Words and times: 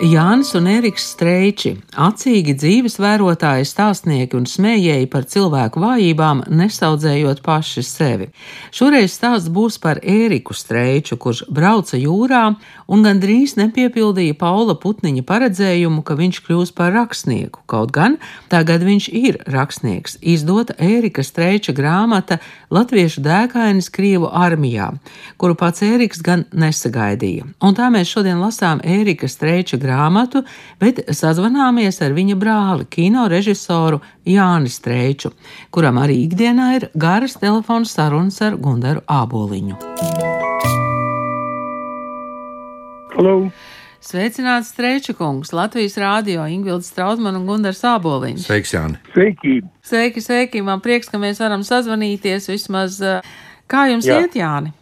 Jānis 0.00 0.54
un 0.56 0.64
Eriks 0.64 1.10
Streiči, 1.12 1.74
acīgi 2.00 2.54
dzīves 2.56 2.94
vērotāji, 3.02 3.66
stāstnieki 3.68 4.38
un 4.38 4.46
smējēji 4.48 5.08
par 5.12 5.26
cilvēku 5.28 5.82
vājībām, 5.82 6.40
nesaudzējot 6.48 7.42
paši 7.44 7.84
sevi. 7.84 8.30
Šoreiz 8.72 9.12
stāsts 9.12 9.52
būs 9.52 9.76
par 9.82 10.00
Ēriku 10.00 10.56
Streiču, 10.56 11.18
kurš 11.20 11.42
brauca 11.52 12.00
jūrā 12.00 12.46
un 12.88 13.04
gandrīz 13.04 13.58
nepiepildīja 13.60 14.38
Paula 14.40 14.78
Putniņa 14.80 15.26
paredzējumu, 15.28 16.00
ka 16.00 16.16
viņš 16.16 16.40
kļūs 16.48 16.72
par 16.80 16.96
rakstnieku. 16.96 17.66
Kaut 17.68 17.92
gan 17.92 18.16
tagad 18.48 18.80
viņš 18.88 19.10
ir 19.12 19.40
rakstnieks. 19.52 20.16
Izdota 20.24 20.78
Ērika 20.80 21.20
Streiča 21.20 21.76
grāmata 21.76 22.40
Latviešu 22.72 23.20
dēkainis 23.26 23.92
Krievu 23.92 24.32
armijā, 24.32 24.94
kuru 25.36 25.60
pats 25.60 25.84
Ēriks 25.84 26.24
gan 26.24 26.48
nesagaidīja. 26.56 27.52
Un 27.60 27.76
tā 27.76 27.92
mēs 27.92 28.08
šodien 28.08 28.40
lasām 28.40 28.80
Ērika 28.80 29.28
Streiča 29.28 29.76
grāmatu 29.76 29.89
grāmatu, 29.90 30.44
bet 30.80 31.02
sazvanāmies 31.10 31.98
ar 32.04 32.14
viņa 32.14 32.38
brāli, 32.38 32.86
kino 32.90 33.26
režisoru 33.30 34.00
Jānis 34.28 34.78
Streiču, 34.78 35.32
kuram 35.74 35.98
arī 36.02 36.22
ikdienā 36.28 36.70
ir 36.78 36.88
garas 36.94 37.34
telefona 37.40 37.88
sarunas 37.88 38.38
ar 38.46 38.56
Gundaru 38.60 39.02
Āboliņu. 39.10 39.80
Hello. 43.16 43.50
Sveicināts 44.00 44.70
Streiča 44.72 45.12
kungs, 45.12 45.50
Latvijas 45.52 45.98
rādio 46.00 46.46
Ingvilds 46.48 46.88
Strautman 46.88 47.36
un 47.36 47.44
Gundars 47.44 47.82
Āboliņš. 47.84 48.46
Sveiks, 48.46 48.72
Jāni! 48.72 48.96
Sveiki! 49.12 49.58
Sveiki, 49.84 50.22
sveiki! 50.24 50.62
Man 50.64 50.80
prieks, 50.80 51.10
ka 51.12 51.20
mēs 51.20 51.42
varam 51.42 51.66
sazvanīties 51.66 52.48
vismaz. 52.48 52.96
Kā 53.70 53.84
jums 53.90 54.08
Jā. 54.08 54.22
iet, 54.22 54.38
Jāni? 54.40 54.72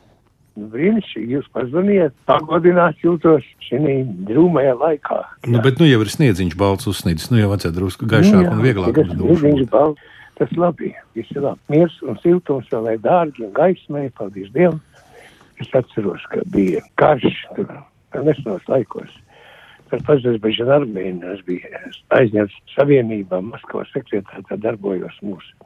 Brīnišķīgi 0.72 1.36
jūs 1.36 1.48
pazvanījāt, 1.54 2.14
pagodināt 2.28 3.00
jūtos 3.04 3.46
šī 3.66 3.94
drūmajā 4.28 4.74
laikā. 4.78 5.18
Jā. 5.44 5.52
Nu, 5.54 5.62
bet 5.64 5.80
nu 5.82 5.88
jau 5.88 6.00
ir 6.04 6.12
sniedziņš 6.12 6.56
balts 6.58 6.88
uzsnīdis, 6.90 7.30
nu 7.32 7.40
jau 7.42 7.52
vajadzētu 7.52 7.76
drusku 7.78 8.08
gaišāk 8.10 8.38
nu, 8.38 8.46
jā, 8.46 8.54
un 8.54 8.64
vieglāk. 8.64 9.00
Sniedziņš 9.12 9.70
balts, 9.72 10.10
tas 10.40 10.52
labi, 10.56 10.92
viss 11.18 11.36
ir 11.36 11.44
labi. 11.46 11.62
Miers 11.74 11.96
un 12.06 12.18
siltums 12.24 12.68
vēl 12.72 12.92
ir 12.94 13.00
dārgi 13.04 13.46
un 13.46 13.54
gaismai, 13.56 14.08
paldies 14.18 14.50
Dievam. 14.56 14.82
Es 15.58 15.70
atceros, 15.74 16.22
ka 16.30 16.44
bija 16.54 16.82
karš 17.00 17.40
tur 17.56 17.72
nesenos 18.14 18.68
laikos. 18.70 19.10
Tad 19.88 20.04
Azerbaidžana 20.12 20.82
Armēnija, 20.82 21.32
es 21.38 21.44
biju 21.46 21.70
aizņemts 22.12 22.58
savienībā, 22.74 23.40
Maskavas 23.40 23.88
sekretārā 23.94 24.58
darbojos 24.60 25.16
mūsu. 25.24 25.56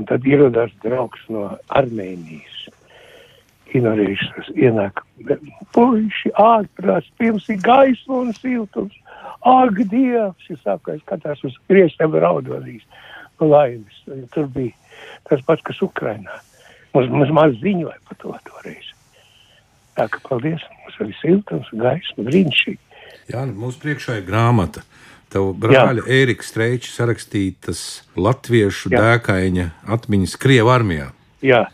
Un 0.00 0.08
tad 0.08 0.24
ierodās 0.26 0.72
draugs 0.82 1.20
no 1.30 1.50
Armēnijas 1.68 2.64
kinorežisors 3.74 4.52
ienāk. 4.54 5.02
Puiši 5.74 6.32
ārprāts, 6.38 7.10
pirms 7.18 7.48
ir 7.50 7.60
gaisma 7.64 8.22
un 8.22 8.32
siltums. 8.38 8.94
Ak, 9.44 9.76
Dievs, 9.90 10.46
es 10.48 10.62
sāku, 10.64 10.94
es 10.94 11.02
skatās 11.02 11.42
uz 11.44 11.56
priekšiem 11.68 12.14
raudonīs 12.22 12.86
no 13.40 13.50
laimes. 13.50 14.00
Tur 14.32 14.48
bija 14.54 14.72
tas 15.28 15.42
pats, 15.44 15.64
kas 15.66 15.82
Ukrainā. 15.84 16.40
Mums, 16.94 17.10
mums 17.10 17.32
maz 17.34 17.56
ziņoja 17.60 17.98
par 18.08 18.20
to 18.22 18.34
toreiz. 18.46 18.92
Tā 19.98 20.06
kā 20.10 20.22
paldies, 20.26 20.62
mums 20.82 21.00
arī 21.02 21.16
siltums, 21.20 21.70
gaisma, 21.74 22.26
brīnišķīgi. 22.30 22.80
Jā, 23.32 23.44
mūsu 23.50 23.80
priekšā 23.82 24.20
ir 24.20 24.28
grāmata. 24.28 24.84
Tev 25.32 25.50
brāļa 25.58 26.04
Ērika 26.14 26.46
Streiča 26.46 26.92
sarakstītas 26.94 28.04
latviešu 28.14 28.92
Jā. 28.92 29.00
dēkaņa 29.02 29.70
atmiņas 29.96 30.36
Krievu 30.38 30.70
armijā. 30.70 31.08
Jā. 31.42 31.64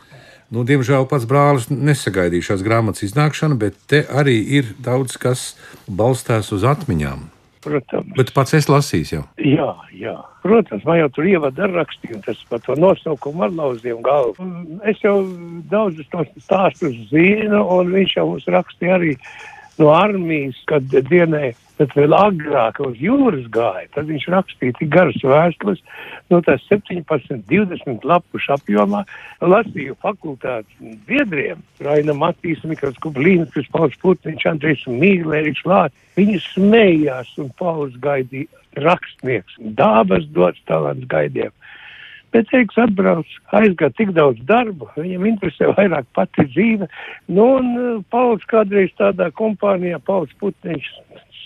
Nu, 0.51 0.65
diemžēl 0.67 1.05
pats 1.07 1.23
brālis 1.29 1.69
nesagaidīja 1.71 2.49
šās 2.49 2.63
grāmatas 2.65 3.05
iznākšanu, 3.07 3.55
bet 3.61 3.77
te 3.87 4.01
arī 4.03 4.35
ir 4.59 4.73
daudz 4.83 5.15
kas 5.15 5.53
balstās 5.87 6.51
uz 6.51 6.65
atmiņām. 6.67 7.29
Protams. 7.61 8.09
Bet 8.17 8.33
pats 8.35 8.55
es 8.57 8.67
lasīju 8.67 9.07
jau. 9.13 9.21
Jā, 9.37 9.69
jā. 9.95 10.15
Protams, 10.41 10.83
man 10.83 10.97
jau 10.97 11.07
tur 11.15 11.29
ievada 11.29 11.67
ar 11.67 11.75
rakstīju, 11.77 12.19
tas 12.25 12.41
par 12.49 12.59
to 12.65 12.75
nosaukumu 12.75 13.45
ar 13.45 13.53
lauziem 13.53 14.01
galvu. 14.03 14.47
Es 14.89 14.99
jau 15.05 15.21
daudzus 15.71 16.09
tos 16.11 16.27
stāstus 16.41 16.97
zinu, 17.13 17.61
un 17.77 17.93
viņš 17.93 18.17
jau 18.17 18.27
mums 18.33 18.49
rakstīja 18.51 18.97
arī 18.97 19.13
no 19.79 19.93
armijas, 19.93 20.57
kad 20.67 20.89
dienēja 20.89 21.53
bet 21.81 21.95
vēl 21.97 22.13
agrāk 22.13 22.79
uz 22.85 22.99
jūras 23.01 23.47
gāja, 23.53 23.87
tad 23.95 24.09
viņš 24.11 24.27
rakstīja 24.35 24.77
tik 24.77 24.91
garas 24.93 25.17
vēstules, 25.25 25.81
no 26.29 26.41
tās 26.45 26.63
17, 26.69 27.41
20 27.49 28.05
lapušu 28.07 28.53
apjomā, 28.55 29.01
lasīju 29.41 29.97
fakultātes 30.05 30.97
biedriem, 31.09 31.63
Raina 31.81 32.15
Matīs, 32.17 32.61
Mikls 32.69 32.99
Kublīns, 33.01 33.57
Pauls 33.73 33.97
Putniņš, 34.03 34.47
Andrejs 34.53 34.85
Mīlēriks 34.89 35.65
Lāt. 35.65 35.97
Viņi 36.19 36.41
smējās 36.51 37.33
un 37.41 37.49
Pauls 37.57 37.97
gaidīja 38.03 38.83
rakstnieks, 38.85 39.57
dāvas 39.79 40.27
dots 40.35 40.61
talants 40.69 41.07
gaidiem. 41.11 41.51
Bet, 42.31 42.47
teiks, 42.47 42.77
atbrauc, 42.79 43.27
aizgāja 43.57 43.91
tik 43.97 44.13
daudz 44.15 44.39
darba, 44.47 44.87
viņam 44.95 45.25
interesē 45.33 45.73
vairāk 45.75 46.05
pati 46.15 46.45
dzīve. 46.53 46.87
Nu, 47.27 47.47
un 47.57 47.73
uh, 47.75 47.89
Pauls 48.13 48.45
kādreiz 48.47 48.93
tādā 48.99 49.27
kompānijā, 49.35 49.99
Pauls 50.07 50.31
Putniņš, 50.39 50.87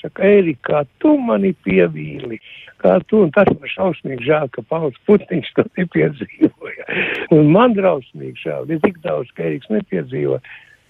saka, 0.06 0.24
Ērika, 0.24 0.86
tu 1.00 1.16
mani 1.18 1.54
pievīli, 1.66 2.40
kā 2.82 3.00
tu, 3.10 3.24
un 3.26 3.32
tas 3.34 3.50
man 3.50 3.70
šausmīgi 3.72 4.28
žēl, 4.28 4.50
ka 4.54 4.62
Pauls 4.70 4.98
Putniņš 5.08 5.52
to 5.56 5.66
nepiedzīvoja. 5.78 6.86
Un 7.34 7.52
man 7.52 7.74
drausmīgi 7.74 8.46
žēl, 8.46 8.68
ne 8.70 8.80
tik 8.84 9.02
daudz, 9.04 9.32
ka 9.36 9.44
Ēriks 9.48 9.72
nepiedzīvoja, 9.74 10.42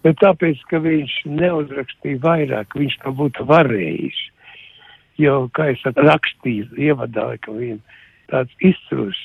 bet 0.03 0.19
tāpēc, 0.21 0.61
ka 0.69 0.81
viņš 0.83 1.17
neuzrakstīja 1.25 2.21
vairāk, 2.23 2.75
viņš 2.75 2.99
to 3.03 3.15
būtu 3.15 3.47
varējis. 3.49 4.21
Jo, 5.17 5.45
kā 5.55 5.71
es 5.71 5.83
rakstīju, 5.95 6.75
ievadāju, 6.75 7.39
ka 7.45 7.55
viņam 7.55 7.79
tāds 8.31 8.51
izcils 8.59 9.19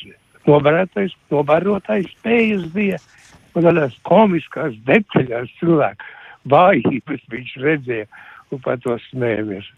novērotājs, 0.47 1.17
novērotājs 1.33 2.13
spējas 2.15 2.69
bija, 2.75 3.01
un 3.59 3.67
tādās 3.67 3.97
komiskās 4.07 4.77
detaļās 4.87 5.51
cilvēku 5.59 6.07
vājības 6.49 7.25
viņš 7.33 7.57
redzēja 7.65 8.07
to 8.51 8.97
smējamies. 9.11 9.69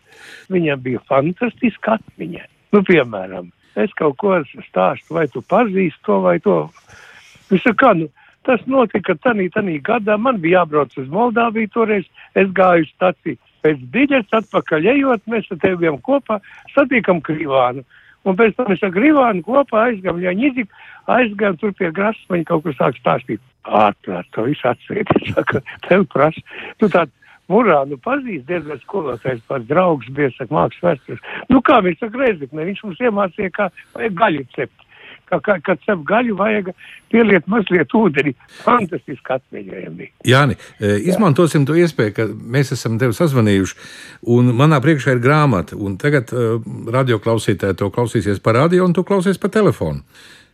Viņam 0.52 0.82
bija 0.82 1.02
fantastiska 1.08 1.98
atmiņa. 1.98 2.46
Nu, 2.72 2.82
piemēram, 2.88 3.50
es 3.76 3.92
kaut 3.98 4.16
ko 4.20 4.38
stāstu, 4.68 5.14
vai 5.16 5.26
tu 5.28 5.42
pazīsti 5.42 6.04
to 6.06 6.20
vai 6.24 6.38
to. 6.40 6.58
Viņš 7.50 7.64
saka, 7.68 7.92
nu, 8.00 8.08
tas 8.48 8.60
notika 8.66 9.14
tanī, 9.14 9.48
tanī 9.52 9.78
gadā, 9.84 10.16
man 10.18 10.40
bija 10.40 10.62
jābrauc 10.62 10.96
uz 10.98 11.08
Moldāviju 11.12 11.72
toreiz, 11.74 12.06
es 12.34 12.48
gāju 12.56 12.88
staciju. 12.94 13.40
Pēc 13.62 13.82
biļetes 13.94 14.38
atpakaļ 14.40 14.88
ejot, 14.96 15.26
mēs 15.30 15.50
ar 15.52 15.60
tevi 15.62 15.84
bijām 15.84 16.00
kopā, 16.02 16.40
satīkam 16.74 17.20
Krivānu. 17.22 17.84
Un 18.26 18.38
pēc 18.38 18.54
tam 18.54 18.70
es 18.70 18.82
ar 18.86 18.92
Grīvānu 18.94 19.42
kopā 19.46 19.88
aizgāju, 19.88 20.22
ja 20.22 20.34
viņi 20.34 20.66
aizgāja 21.10 21.58
tur 21.58 21.72
pie 21.78 21.90
grasa, 21.94 22.22
viņi 22.30 22.46
kaut 22.46 22.62
kur 22.66 22.76
sāk 22.78 22.98
stāstīt. 23.00 23.42
Ātrāk, 23.62 24.26
to 24.34 24.46
visu 24.46 24.66
atcerieties, 24.70 25.32
saka, 25.36 25.62
tev 25.88 26.06
prasa. 26.10 26.42
Tu 26.78 26.90
tādu 26.90 27.10
Murānu 27.50 27.98
pazīst 28.02 28.46
diezgan 28.46 28.78
skolotājs 28.84 29.42
par 29.48 29.64
draugs, 29.66 30.08
bija, 30.14 30.30
saka, 30.36 30.54
mākslas 30.54 30.84
vēstures. 30.86 31.26
Nu, 31.50 31.60
kā 31.64 31.80
viņš 31.84 32.04
saka, 32.04 32.22
reizekne, 32.22 32.68
viņš 32.70 32.86
mums 32.86 33.02
iemācīja, 33.02 33.52
kā 33.56 33.68
vajag 33.96 34.16
gaļu 34.20 34.46
cept. 34.54 34.88
Kā, 35.32 35.38
kā, 35.40 35.54
kad 35.64 35.80
cep 35.86 36.02
gaļu, 36.04 36.34
vajag 36.36 36.66
pieliet 37.12 37.46
mazliet 37.48 37.94
ūdeni. 37.96 38.34
Fantastiski 38.66 39.32
atmiņojami. 39.32 40.08
Jāni, 40.28 40.58
e, 40.76 40.98
izmantosim 41.08 41.64
Jā. 41.64 41.70
to 41.70 41.76
iespēju, 41.80 42.14
ka 42.18 42.26
mēs 42.28 42.74
esam 42.76 42.98
tevi 43.00 43.16
sazvanījuši, 43.16 43.78
un 44.34 44.52
manā 44.58 44.82
priekšā 44.84 45.16
ir 45.16 45.24
grāmata, 45.24 45.78
un 45.80 45.96
tagad 46.00 46.34
uh, 46.36 46.60
radioklausītāji 46.92 47.80
to 47.80 47.88
klausīsies 47.94 48.44
pa 48.44 48.58
radio, 48.58 48.84
un 48.84 48.92
tu 48.92 49.06
klausies 49.08 49.40
pa 49.40 49.48
telefonu. 49.52 50.04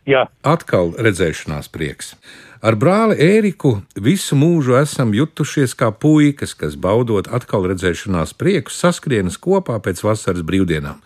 Jā. 0.07 0.27
Atkal 0.47 0.93
redzēšanās 0.97 1.67
prieks. 1.73 2.13
Ar 2.59 2.75
brāli 2.75 3.15
Ēriku 3.23 3.77
visu 3.95 4.35
mūžu 4.35 4.75
esam 4.79 5.13
jutušies 5.15 5.75
kā 5.79 5.93
puikas, 5.95 6.55
kas 6.59 6.75
baudot 6.75 7.29
atkal 7.31 7.67
redzēšanās 7.71 8.33
prieku, 8.35 8.73
saskrienas 8.73 9.39
kopā 9.39 9.77
pēc 9.83 10.03
vasaras 10.03 10.43
brīvdienām. 10.43 10.99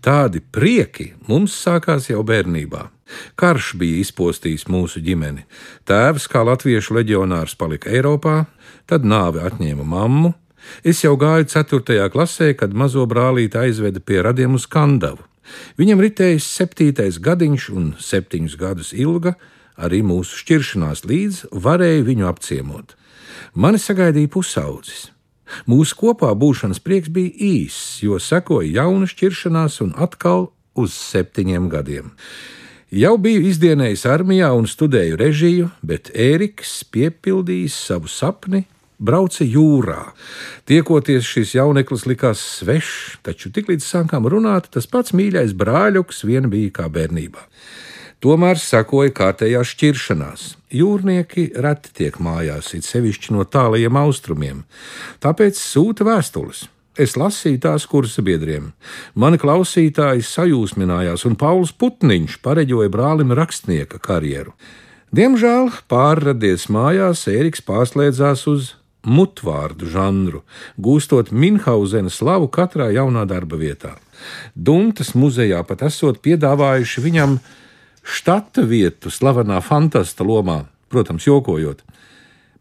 Tādi 0.00 0.40
prieki 0.40 1.10
mums 1.28 1.56
sākās 1.58 2.08
jau 2.08 2.22
bērnībā. 2.24 2.86
Karš 3.36 3.72
bija 3.80 4.00
izpostījis 4.04 4.68
mūsu 4.70 5.02
ģimeni. 5.04 5.44
Tēvs, 5.88 6.28
kā 6.30 6.44
latviešu 6.46 6.96
leģionārs, 6.96 7.56
palika 7.58 7.90
Eiropā, 7.92 8.44
tad 8.88 9.04
nāve 9.04 9.42
atņēma 9.44 9.84
mammu. 9.84 10.34
Es 10.84 11.02
jau 11.04 11.16
gāju 11.20 11.48
4. 11.48 12.08
klasē, 12.12 12.52
kad 12.56 12.72
mazo 12.76 13.06
brālīti 13.08 13.58
aizveda 13.60 14.00
pie 14.00 14.22
radiem 14.24 14.56
uz 14.56 14.68
Kandavu. 14.68 15.24
Viņam 15.78 16.02
ritējis 16.04 16.48
septītais 16.58 17.20
gadiņš 17.22 17.68
un 17.74 17.92
septiņus 18.02 18.56
gadus 18.58 18.92
ilga, 18.96 19.36
arī 19.78 20.02
mūsu 20.02 20.40
šķiršanās 20.42 21.04
līdz 21.06 21.44
varēja 21.52 22.04
viņu 22.08 22.28
apciemot. 22.28 22.94
Mani 23.54 23.80
sagaidīja 23.80 24.30
pusaudzis. 24.34 25.08
Mūsu 25.68 25.96
kopā 25.96 26.34
būšanas 26.36 26.80
prieks 26.84 27.08
bija 27.08 27.32
īss, 27.32 28.02
jo 28.04 28.18
sekoja 28.20 28.82
jauna 28.82 29.08
šķiršanās 29.08 29.80
un 29.84 29.94
atkal 29.96 30.50
uz 30.76 30.92
septiņiem 30.96 31.68
gadiem. 31.72 32.12
Jau 32.88 33.16
biju 33.20 33.44
izdienējis 33.50 34.06
armijā 34.08 34.48
un 34.56 34.68
studēju 34.68 35.16
režiju, 35.20 35.70
bet 35.84 36.08
Ēriks 36.16 36.82
piepildījis 36.92 37.76
savu 37.88 38.08
sapni 38.08 38.64
brauca 38.98 39.46
jūrā. 39.46 40.12
Tiekoties 40.68 41.26
šis 41.26 41.54
jauneklis 41.56 42.06
likās 42.10 42.42
svešs, 42.58 43.18
taču 43.26 43.52
tiklīdz 43.54 43.86
sākām 43.86 44.28
runāt, 44.30 44.70
tas 44.74 44.90
pats 44.90 45.14
mīļais 45.16 45.54
brāļuks 45.58 46.24
vien 46.28 46.50
bija 46.52 46.74
kā 46.80 46.88
bērnībā. 46.92 47.46
Tomēr 48.18 48.58
sekoja 48.58 49.12
kārtējā 49.14 49.60
šķiršanās. 49.62 50.48
Jūrnieki 50.74 51.52
reti 51.62 51.92
tiek 52.00 52.18
mājās, 52.18 52.72
it 52.74 52.82
sevišķi 52.82 53.36
no 53.36 53.46
tālajiem 53.46 53.94
austrumiem, 54.00 54.64
tāpēc 55.22 55.60
sūta 55.60 56.06
vēstules. 56.08 56.66
Es 56.98 57.14
lasīju 57.14 57.60
tās 57.62 57.86
kursa 57.86 58.24
biedriem. 58.26 58.72
Mani 59.14 59.38
klausītāji 59.38 60.24
sajūsminājās, 60.26 61.22
un 61.30 61.38
Pauls 61.38 61.70
Putniņš 61.78 62.40
pareģoja 62.42 62.90
brālim 62.90 63.30
rakstnieka 63.38 64.02
karjeru. 64.02 64.56
Diemžēl, 65.14 65.70
pārradies 65.86 66.66
mājās, 66.74 67.22
Ēriks 67.30 67.62
pārslēdzās 67.62 68.42
uz 68.50 68.72
mutvārdu 69.08 69.88
žanru, 69.90 70.42
gūstot 70.78 71.32
Minhausena 71.32 72.12
slavu 72.12 72.50
katrā 72.52 72.90
jaunā 72.94 73.24
darba 73.28 73.58
vietā. 73.60 73.96
Duntas 74.54 75.14
muzejā 75.16 75.62
pat 75.66 75.86
esot 75.88 76.20
piedāvājuši 76.24 77.04
viņam 77.04 77.38
štata 78.02 78.64
vietu 78.68 79.12
slavenā 79.12 79.60
fantasta 79.64 80.26
lomā, 80.26 80.64
protams, 80.92 81.26
jokojot. 81.28 81.84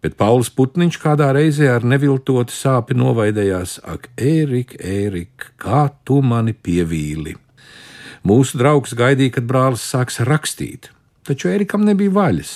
Bet 0.03 0.13
Pauls 0.19 0.51
Putniņš 0.53 0.99
kādā 1.01 1.31
reizē 1.33 1.71
ar 1.73 1.85
neviltotu 1.87 2.53
sāpi 2.53 2.95
novaidējās: 2.97 3.79
Ak, 3.83 4.11
Ērika, 4.15 4.77
Ērika, 4.77 5.51
kā 5.57 5.87
tu 6.05 6.21
mani 6.21 6.53
pievīli! 6.53 7.33
Mūsu 8.27 8.59
draugs 8.59 8.93
gaidīja, 8.97 9.37
kad 9.37 9.47
brālis 9.49 9.85
sāks 9.87 10.19
rakstīt, 10.27 10.91
taču 11.25 11.49
Ērikam 11.49 11.85
nebija 11.87 12.13
vaļas. 12.13 12.53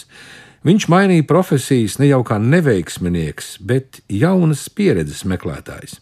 Viņš 0.61 0.85
mainīja 0.93 1.25
profesijas 1.25 1.95
ne 1.97 2.11
jau 2.11 2.19
kā 2.21 2.35
neveiksminieks, 2.37 3.55
bet 3.65 3.97
jaunas 4.13 4.67
pieredzes 4.69 5.23
meklētājs. 5.25 5.95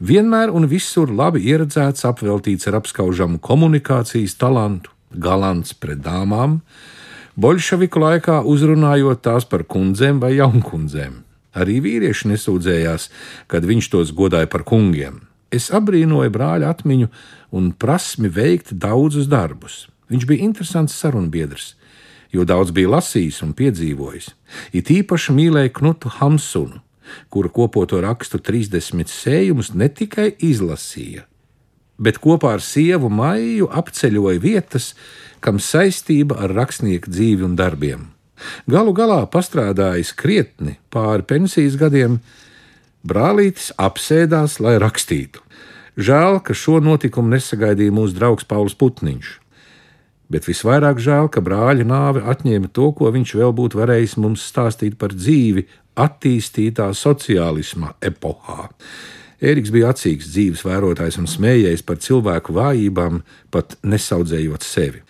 Vienmēr 0.00 0.48
un 0.56 0.64
visur 0.70 1.12
labi 1.12 1.42
ieredzēts, 1.50 2.06
apveltīts 2.08 2.64
ar 2.70 2.78
apskaužamu 2.80 3.36
komunikācijas 3.44 4.38
talantu, 4.40 4.94
galants 5.12 5.76
pret 5.76 6.00
dāmām, 6.00 6.62
bolševiku 7.36 8.00
laikā 8.06 8.40
uzrunājot 8.48 9.20
tās 9.20 9.44
par 9.44 9.66
kundzēm 9.68 10.24
vai 10.24 10.32
jaunkundzēm. 10.38 11.20
Arī 11.52 11.82
vīrieši 11.84 12.32
nesūdzējās, 12.32 13.10
kad 13.52 13.68
viņš 13.68 13.92
tos 13.92 14.16
godāja 14.16 14.48
par 14.48 14.64
kungiem. 14.64 15.26
Es 15.52 15.68
abrīnoju 15.68 16.32
brāļa 16.32 16.72
atmiņu 16.72 17.12
un 17.52 17.68
prasmi 17.76 18.32
veikt 18.32 18.72
daudzus 18.80 19.28
darbus. 19.28 19.90
Viņš 20.08 20.24
bija 20.24 20.48
interesants 20.48 20.96
sarunbiedrs 20.96 21.74
jo 22.36 22.44
daudz 22.48 22.72
bija 22.76 22.92
lasījis 22.96 23.40
un 23.46 23.54
piedzīvojis. 23.56 24.30
It 24.76 24.90
īpaši 24.92 25.34
mīlēja 25.36 25.72
Knutu 25.78 26.12
Hamsunu, 26.18 26.82
kura 27.30 27.50
kopoto 27.52 28.00
rakstu 28.02 28.40
30 28.42 29.10
sējumus 29.10 29.72
ne 29.74 29.88
tikai 29.88 30.32
izlasīja, 30.42 31.24
bet 31.98 32.18
kopā 32.22 32.56
ar 32.58 32.64
sievu 32.64 33.10
Maiju 33.12 33.70
apceļoja 33.80 34.42
vietas, 34.42 34.92
kam 35.40 35.60
saistība 35.62 36.40
ar 36.42 36.54
rakstnieku 36.56 37.12
dzīvi 37.12 37.46
un 37.46 37.56
darbiem. 37.58 38.10
Galu 38.68 38.92
galā 38.92 39.22
pastrādājis 39.32 40.12
krietni 40.12 40.76
pāri 40.92 41.24
pensijas 41.24 41.78
gadiem, 41.80 42.18
brālītis 43.06 43.70
apsēdās, 43.80 44.58
lai 44.60 44.76
rakstītu. 44.82 45.40
Žēl, 45.96 46.42
ka 46.44 46.52
šo 46.52 46.82
notikumu 46.84 47.32
nesagaidīja 47.32 47.94
mūsu 47.96 48.18
draugs 48.18 48.44
Pauls 48.44 48.76
Putniņš 48.76 49.30
bet 50.32 50.46
visvairāk 50.48 51.00
žēl, 51.02 51.28
ka 51.32 51.42
brāļa 51.44 51.86
nāve 51.86 52.22
atņēma 52.26 52.72
to, 52.74 52.90
ko 52.96 53.10
viņš 53.14 53.34
vēl 53.38 53.52
būtu 53.56 53.80
varējis 53.80 54.16
mums 54.22 54.46
stāstīt 54.46 54.98
par 55.00 55.14
dzīvi 55.14 55.66
attīstītā 55.96 56.88
sociālisma 56.96 57.94
epohā. 58.04 58.70
Ēriks 59.36 59.72
bija 59.72 59.90
acīgs 59.92 60.30
dzīves 60.32 60.64
vērotājs 60.64 61.18
un 61.20 61.28
smējējis 61.28 61.84
par 61.84 62.00
cilvēku 62.00 62.56
vājībām, 62.56 63.20
pat 63.52 63.76
nesaudzējot 63.84 64.64
sevi. 64.64 65.02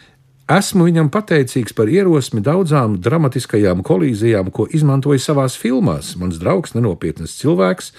Esmu 0.51 0.87
viņam 0.87 1.09
pateicīgs 1.11 1.75
par 1.75 1.91
ierosmi 1.91 2.39
daudzām 2.43 3.01
dramatiskajām 3.03 3.83
kolīzijām, 3.87 4.53
ko 4.55 4.69
izmantoja 4.71 5.19
savās 5.23 5.57
filmās. 5.59 6.13
Mans 6.19 6.39
draugs, 6.39 6.75
nenopietns 6.77 7.35
cilvēks, 7.41 7.91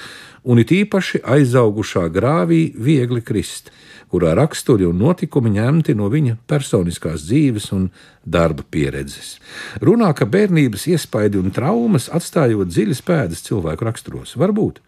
un 0.47 0.61
it 0.63 0.71
īpaši 0.71 1.25
aizaugušā 1.27 2.05
grāvī 2.15 2.69
viegli 2.71 3.23
krist 3.23 3.71
kurā 4.11 4.33
raksturi 4.37 4.87
un 4.87 4.99
notikumi 5.01 5.51
ņemti 5.57 5.95
no 5.97 6.07
viņa 6.11 6.37
personiskās 6.47 7.25
dzīves 7.27 7.69
un 7.75 7.89
darba 8.25 8.63
pieredzes. 8.71 9.37
Runā, 9.83 10.13
ka 10.15 10.27
bērnības 10.29 10.87
iespaidi 10.93 11.39
un 11.41 11.51
traumas 11.55 12.09
atstājot 12.13 12.71
dziļas 12.71 13.03
pēdas 13.07 13.43
cilvēku 13.47 13.87
raksturos. 13.87 14.35
Varbūt 14.39 14.81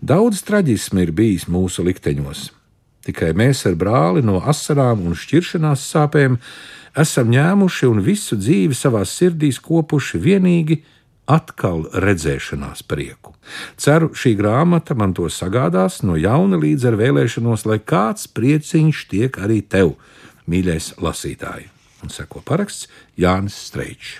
daudz 0.00 0.44
traģismu 0.48 1.06
ir 1.06 1.14
bijis 1.16 1.48
mūsu 1.48 1.84
likteņos. 1.86 2.50
Tikai 3.06 3.32
mēs 3.32 3.64
ar 3.68 3.78
brāli 3.80 4.20
no 4.24 4.42
asarām 4.44 5.06
un 5.08 5.16
šķiršanās 5.16 5.86
sāpēm 5.94 6.36
esam 7.00 7.30
ņēmuši 7.32 7.88
un 7.88 8.02
visu 8.04 8.36
dzīvi 8.36 8.76
savā 8.76 9.06
sirdīs 9.08 9.60
kopuši 9.64 10.20
vienīgi 10.20 10.82
atkal 11.30 11.84
redzēšanās 11.94 12.82
prieku. 12.90 13.34
Ceru, 13.80 14.10
šī 14.16 14.34
grāmata 14.38 14.96
man 14.98 15.14
to 15.14 15.28
sagādās 15.30 16.00
no 16.02 16.16
jauna 16.18 16.58
līdz 16.60 16.88
ar 16.90 16.98
vēlēšanos, 17.00 17.66
lai 17.70 17.78
kāds 17.78 18.26
prieciņš 18.34 19.04
tiek 19.10 19.38
arī 19.42 19.60
tev, 19.62 19.94
mīļais 20.50 20.96
lasītāji. 21.02 21.68
Un 22.00 22.12
seko 22.12 22.42
paraksts 22.46 22.88
Jānis 23.20 23.58
Streičs. 23.68 24.16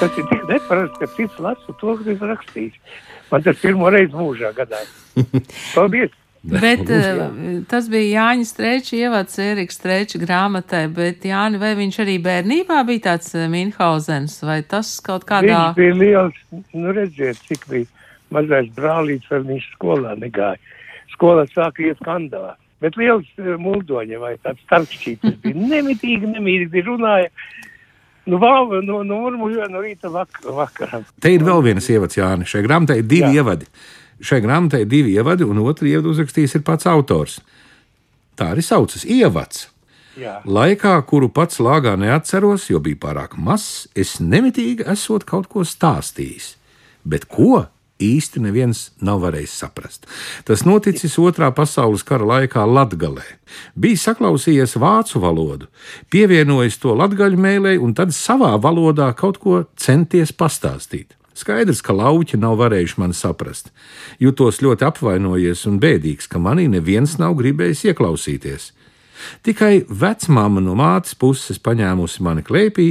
Tas 0.00 0.16
ir 0.18 0.26
tik 0.26 0.48
neparasts, 0.48 0.98
ka 0.98 1.06
cits 1.14 1.38
lasa 1.38 1.76
to, 1.78 1.94
kas 2.00 2.08
ir 2.16 2.26
rakstīts. 2.32 2.98
Man 3.30 3.44
tas 3.44 3.60
pirmo 3.62 3.92
reizi 3.92 4.16
mūžā 4.16 4.50
gadās. 4.56 4.90
Paldies! 5.76 6.21
Bet 6.42 6.80
uh, 6.90 7.20
tas 7.70 7.86
bija 7.90 8.24
Jāņa 8.24 8.46
Streča 8.48 8.96
ievads 8.98 9.38
Eriks 9.38 9.76
Streča 9.78 10.18
grāmatai, 10.18 10.88
bet 10.90 11.22
Jāni, 11.26 11.60
vai 11.62 11.76
viņš 11.78 12.00
arī 12.02 12.16
bērnībā 12.22 12.80
bija 12.88 13.04
tāds 13.12 13.30
uh, 13.36 13.46
Minhausens, 13.50 14.40
vai 14.42 14.58
tas 14.66 14.90
kaut 15.06 15.22
kādā? 15.28 15.68
Viņš 15.70 15.78
bija 15.78 15.98
liels, 16.00 16.40
nu 16.74 16.94
redziet, 16.96 17.38
cik 17.46 17.68
bija 17.70 17.86
mazais 18.34 18.72
brālīts, 18.74 19.30
vai 19.30 19.42
viņš 19.52 19.70
skolā 19.76 20.16
negāja. 20.18 20.58
Skolā 21.14 21.46
sāka 21.52 21.86
iet 21.86 22.02
skandalā. 22.02 22.56
Bet 22.82 22.98
liels 22.98 23.28
uh, 23.38 23.54
muldoņa 23.62 24.18
vai 24.18 24.34
tāds 24.42 24.66
starpšķītis 24.66 25.38
bija 25.46 25.66
nemitīgi, 25.76 26.34
nemītīgi 26.34 26.86
runāja. 26.90 27.30
Nu, 28.26 28.38
vēl, 28.42 28.80
nu, 28.86 29.00
nu, 29.06 29.22
murmuļoja 29.24 29.70
no 29.70 29.80
rīta 29.82 30.10
vak 30.10 30.42
vakaram. 30.46 31.06
Te 31.22 31.30
ir 31.34 31.42
vēl 31.46 31.62
viens 31.70 31.86
ievads, 31.90 32.18
Jāni. 32.18 32.46
Šai 32.46 32.66
grāmatai 32.66 33.00
ir 33.00 33.06
divi 33.10 33.30
Jā. 33.30 33.42
ievadi. 33.42 33.70
Šai 34.22 34.40
grāmatai 34.44 34.84
divi 34.86 35.16
ievadi, 35.16 35.44
un 35.44 35.60
otru 35.64 35.90
ievadu 35.90 36.12
uzrakstījis 36.14 36.58
ir 36.58 36.64
pats 36.66 36.86
autors. 36.90 37.40
Tā 38.38 38.52
arī 38.54 38.64
saucas 38.64 39.04
ievads. 39.04 39.66
Jā. 40.18 40.38
Laikā, 40.44 40.94
kuru 41.08 41.30
pats 41.32 41.60
lāgā 41.62 41.94
neatceros, 41.98 42.68
jo 42.70 42.80
bija 42.84 43.00
pārāk 43.00 43.38
mazs, 43.40 43.88
es 43.96 44.18
nemitīgi 44.20 44.84
esot 44.92 45.24
kaut 45.28 45.48
ko 45.52 45.64
stāstījis. 45.66 46.54
Bet 47.08 47.26
ko? 47.30 47.66
īsti 48.02 48.42
neviens 48.42 48.90
nav 49.04 49.22
varējis 49.22 49.54
saprast. 49.62 50.06
Tas 50.48 50.64
noticis 50.66 51.14
otrā 51.22 51.52
pasaules 51.54 52.04
kara 52.06 52.26
laikā 52.26 52.64
Latvijā. 52.66 53.22
Bija 53.78 54.00
saklausījies 54.08 54.76
vācu 54.80 55.22
valodu, 55.22 55.68
pievienojis 56.12 56.80
to 56.82 56.96
latgaļu 56.98 57.38
mēlē 57.38 57.76
un 57.82 57.94
tad 57.94 58.14
savā 58.16 58.54
valodā 58.62 59.12
kaut 59.18 59.38
ko 59.42 59.64
centies 59.76 60.34
pastāstīt. 60.34 61.14
Skaidrs, 61.38 61.80
ka 61.84 61.94
lauķi 61.96 62.36
nav 62.40 62.58
varējuši 62.60 63.00
mani 63.00 63.16
saprast. 63.16 63.70
Jutos 64.20 64.60
ļoti 64.64 64.86
apvainojies 64.88 65.64
un 65.70 65.78
bēdīgs, 65.80 66.28
ka 66.28 66.40
manī 66.42 66.68
neviens 66.68 67.16
nav 67.20 67.36
gribējis 67.40 67.86
ieklausīties. 67.92 68.70
Tikai 69.46 69.84
vecmāma 69.88 70.60
no 70.62 70.74
mātes 70.78 71.14
puses 71.18 71.60
paņēmusi 71.62 72.24
mani 72.26 72.44
klēpī 72.44 72.88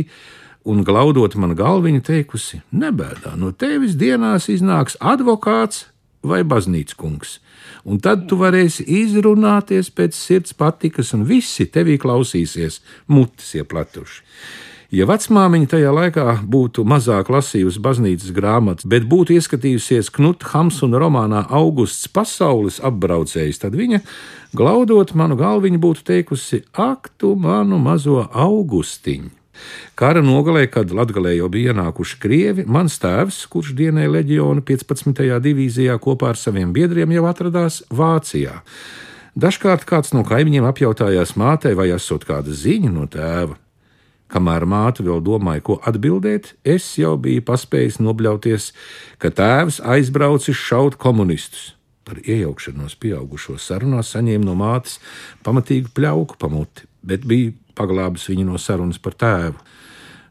un 0.66 0.84
glaudot 0.88 1.36
man 1.36 1.56
galviņu 1.58 2.02
teikusi: 2.08 2.62
Nebēdā, 2.74 3.36
no 3.38 3.52
tevis 3.52 3.98
dienās 4.00 4.50
iznāks 4.50 4.98
advokāts 5.00 5.86
vai 6.26 6.44
baznīcas 6.46 6.98
kungs, 6.98 7.38
un 7.86 8.00
tad 8.02 8.28
tu 8.30 8.38
varēsi 8.42 8.86
izrunāties 9.02 9.90
pēc 9.94 10.18
sirds 10.18 10.54
patikas, 10.58 11.14
un 11.18 11.26
visi 11.26 11.66
tevī 11.66 11.98
klausīsies, 12.02 12.82
mutes 13.10 13.56
ieplatuši. 13.58 14.22
Ja 14.92 15.06
vecmāmiņa 15.08 15.70
tajā 15.72 15.92
laikā 15.96 16.24
būtu 16.52 16.84
mazāk 16.84 17.30
lasījusi 17.32 17.80
baznīcas 17.80 18.34
grāmatas, 18.36 18.84
bet 18.84 19.06
būtu 19.08 19.38
ieskatījusies 19.38 20.10
Knuta 20.12 20.50
Hamsuna 20.52 21.00
romānā 21.00 21.46
Augusts 21.48 22.10
pasaules 22.12 22.82
apbraucējs, 22.84 23.62
tad 23.64 23.78
viņa, 23.80 24.02
glaudot 24.52 25.14
manu 25.16 25.38
galviņu, 25.40 25.80
būtu 25.80 26.04
teikusi: 26.12 26.66
Ak, 26.76 27.08
tu 27.16 27.38
manu 27.40 27.80
mazo 27.80 28.26
augustiņu! 28.28 29.32
Kara 29.96 30.26
nogalē, 30.26 30.66
kad 30.68 30.92
Latvijā 30.92 31.38
jau 31.38 31.48
bija 31.54 31.72
ienākuši 31.72 32.20
krievi, 32.20 32.68
mans 32.68 33.00
tēvs, 33.00 33.46
kurš 33.48 33.72
dienēja 33.80 34.12
leģionu 34.18 34.66
15. 34.68 35.24
divīzijā 35.48 35.96
kopā 36.04 36.34
ar 36.34 36.42
saviem 36.42 36.76
biedriem, 36.76 37.16
jau 37.16 37.30
atradās 37.32 37.80
Vācijā. 37.88 38.60
Dažkārt 39.40 39.88
kāds 39.88 40.12
no 40.12 40.28
kaimiņiem 40.28 40.68
apjautājās 40.68 41.38
mātei, 41.40 41.78
vai 41.80 41.94
esot 41.96 42.28
kāda 42.28 42.52
ziņa 42.52 42.92
no 42.92 43.08
tēva. 43.08 43.61
Kamēr 44.32 44.64
māte 44.70 45.04
vēl 45.04 45.20
domāja, 45.26 45.64
ko 45.68 45.78
atbildēt, 45.88 46.54
es 46.64 46.86
jau 47.00 47.18
biju 47.20 47.44
paspējis 47.50 48.00
nobļauties, 48.00 48.72
ka 49.20 49.32
tēvs 49.36 49.82
aizbraucis 49.84 50.56
šaut 50.56 50.96
komunistus. 51.02 51.74
Par 52.08 52.22
iejaukšanos 52.24 52.96
pieaugušo 53.00 53.58
sarunā 53.62 54.02
saņēma 54.04 54.48
no 54.48 54.56
mātes 54.58 54.98
pamatīgu 55.46 55.92
pļauku 55.96 56.40
pamuti, 56.42 56.88
bet 57.04 57.28
bija 57.28 57.52
paglābis 57.78 58.30
viņu 58.32 58.48
no 58.48 58.60
sarunas 58.60 59.00
par 59.04 59.20
tēvu. 59.20 59.60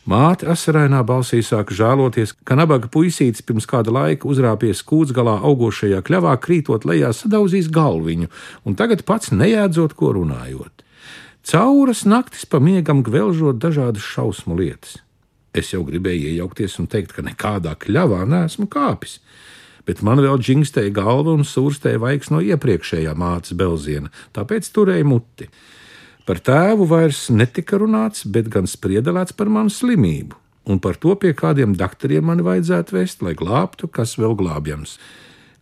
Māte 0.08 0.48
asarainā 0.48 1.02
balsī 1.06 1.42
sāka 1.44 1.76
žēloties, 1.76 2.32
ka 2.48 2.56
nabaga 2.56 2.88
puisītis 2.90 3.44
pirms 3.44 3.68
kāda 3.68 3.92
laika 3.92 4.26
uzrāpies 4.26 4.80
kūtsgalā 4.88 5.36
augošajā 5.44 6.00
kļavā, 6.06 6.32
krītot 6.40 6.86
lejā, 6.88 7.12
sadauzīs 7.14 7.68
galviņu, 7.70 8.30
un 8.64 8.78
tagad 8.80 9.04
pats 9.06 9.30
nejēdzot, 9.36 9.94
ko 9.94 10.14
runājot. 10.16 10.88
Cauras 11.46 12.04
naktis 12.04 12.44
pa 12.44 12.60
miegam 12.60 13.00
gvelžot 13.02 13.56
dažādas 13.60 14.04
šausmu 14.04 14.58
lietas. 14.58 14.98
Es 15.56 15.72
jau 15.72 15.80
gribēju 15.86 16.34
iejaukties 16.34 16.76
un 16.78 16.86
teikt, 16.90 17.14
ka 17.16 17.24
nekādā 17.26 17.72
kļavā 17.80 18.22
neesmu 18.28 18.68
kāpis, 18.70 19.18
bet 19.88 20.02
man 20.06 20.20
vēl 20.22 20.38
džingstēja 20.38 20.92
galva 20.94 21.32
un 21.34 21.46
sūrstēja 21.48 21.98
vaigs 22.02 22.30
no 22.30 22.42
iepriekšējā 22.44 23.16
mātes 23.18 23.56
belziena, 23.58 24.12
tāpēc 24.36 24.68
turēju 24.70 25.08
muti. 25.10 25.48
Par 26.28 26.38
tēvu 26.44 26.86
vairs 26.86 27.24
netika 27.34 27.80
runāts, 27.80 28.22
bet 28.28 28.52
gan 28.52 28.68
spriedelēts 28.70 29.34
par 29.34 29.50
manu 29.50 29.72
slimību 29.74 30.36
un 30.70 30.78
par 30.78 31.00
to, 31.00 31.16
pie 31.18 31.32
kādiem 31.34 31.72
doktoriem 31.74 32.28
man 32.30 32.44
vajadzētu 32.46 32.94
vest, 32.94 33.24
lai 33.24 33.32
glābtu, 33.34 33.88
kas 33.90 34.14
vēl 34.20 34.36
glābjams. 34.38 34.98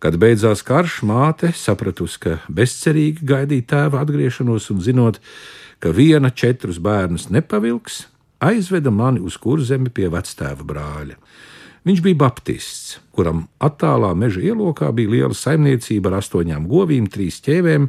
Kad 0.03 0.19
beidzās 0.19 0.61
karš, 0.67 0.99
māte 1.07 1.49
sapratusi, 1.55 2.19
ka 2.21 2.35
bezcerīgi 2.51 3.25
gaidīja 3.25 3.65
tēva 3.71 4.03
atgriešanos 4.03 4.69
un 4.75 4.83
zinot, 4.83 5.17
ka 5.17 5.58
viena 5.85 6.29
četrus 6.29 6.79
bērnus 6.83 7.29
nepavilks, 7.29 8.07
aizveda 8.39 8.91
mani 8.91 9.19
uz 9.23 9.37
kurzemi 9.39 9.89
pie 9.89 10.09
vectēva 10.11 10.65
brāļa. 10.67 11.15
Viņš 11.87 12.01
bija 12.03 12.17
baptists, 12.19 12.97
kuram 13.15 13.45
attālā 13.63 14.11
meža 14.13 14.41
ielokā 14.51 14.91
bija 14.95 15.13
liela 15.13 15.35
saimniecība 15.35 16.11
ar 16.11 16.17
astoņām 16.19 16.67
govīm, 16.67 17.07
trīs 17.07 17.39
ķēvēm, 17.45 17.87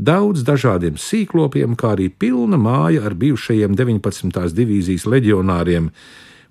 daudz 0.00 0.44
dažādiem 0.48 0.96
sīklopiem, 0.96 1.76
kā 1.76 1.92
arī 1.94 2.08
pilna 2.08 2.56
māja 2.56 3.04
ar 3.04 3.14
bijušajiem 3.14 3.76
19. 3.76 4.40
divīzijas 4.56 5.04
leģionāriem, 5.04 5.90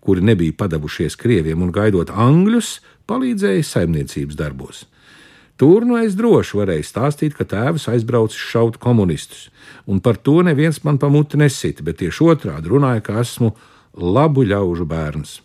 kuri 0.05 0.21
nebija 0.21 0.53
padavušies 0.61 1.17
krieviem 1.17 1.65
un 1.65 1.73
gaidot 1.73 2.13
angļus, 2.13 2.77
palīdzēja 3.09 3.65
saimniecības 3.65 4.37
darbos. 4.37 4.85
Tur 5.55 5.85
nu 5.87 5.95
es 5.95 6.17
droši 6.19 6.57
varēju 6.59 6.83
stāstīt, 6.83 7.35
ka 7.37 7.45
tēvs 7.47 7.87
aizbraucis 7.87 8.41
šaut 8.51 8.75
komunistus, 8.81 9.47
un 9.87 10.01
par 10.03 10.19
to 10.19 10.41
neviens 10.43 10.81
man 10.83 10.99
pamuti 10.99 11.39
nesita, 11.39 11.83
bet 11.85 12.01
tieši 12.01 12.27
otrādi 12.33 12.73
runāja, 12.73 13.03
ka 13.05 13.21
esmu 13.21 13.53
labu 13.95 14.43
ļaužu 14.43 14.87
bērns. 14.89 15.37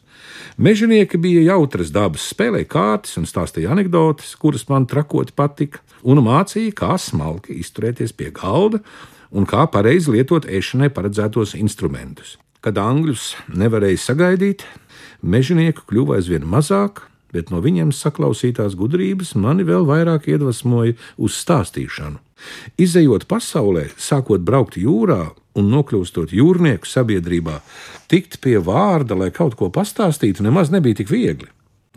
Mežonieki 0.59 1.19
bija 1.23 1.45
jautras 1.53 1.93
dabas, 1.95 2.27
spēlēja 2.35 2.67
kārtas 2.73 3.15
un 3.21 3.29
stāstīja 3.29 3.71
anekdotas, 3.71 4.35
kuras 4.35 4.67
man 4.69 4.89
trakoti 4.91 5.35
patika, 5.37 5.79
un 6.03 6.19
mācīja, 6.27 6.75
kā 6.75 6.97
smalki 6.99 7.61
izturēties 7.63 8.15
pie 8.17 8.33
galda 8.35 8.83
un 9.31 9.47
kā 9.47 9.63
pareizi 9.71 10.11
lietot 10.11 10.49
ēšanai 10.51 10.91
paredzētos 10.91 11.55
instrumentus. 11.55 12.35
Kad 12.61 12.83
angļus 12.83 13.37
nevarēja 13.57 14.03
sagaidīt, 14.11 14.67
mežonieku 15.23 15.87
kļuva 15.87 16.19
aizvien 16.19 16.45
mazāk, 16.51 17.07
bet 17.35 17.53
no 17.53 17.61
viņiem 17.65 17.93
saklausītās 17.95 18.77
gudrības 18.79 19.35
mani 19.39 19.67
vēl 19.67 19.87
vairāk 19.89 20.29
iedvesmoja 20.31 20.97
uz 21.19 21.39
stāstīšanu. 21.41 22.21
Izejot 22.81 23.27
pasaulē, 23.29 23.91
sākot 24.01 24.43
braukt 24.45 24.79
jūrā 24.81 25.31
un 25.59 25.71
nokļūstot 25.73 26.33
jūrnieku 26.33 26.89
sabiedrībā, 26.89 27.61
tikt 28.11 28.39
pie 28.45 28.59
vārda, 28.65 29.19
lai 29.19 29.31
kaut 29.35 29.57
ko 29.59 29.69
pastāstītu, 29.75 30.45
nemaz 30.47 30.73
nebija 30.73 31.03
tik 31.03 31.11
viegli. 31.13 31.51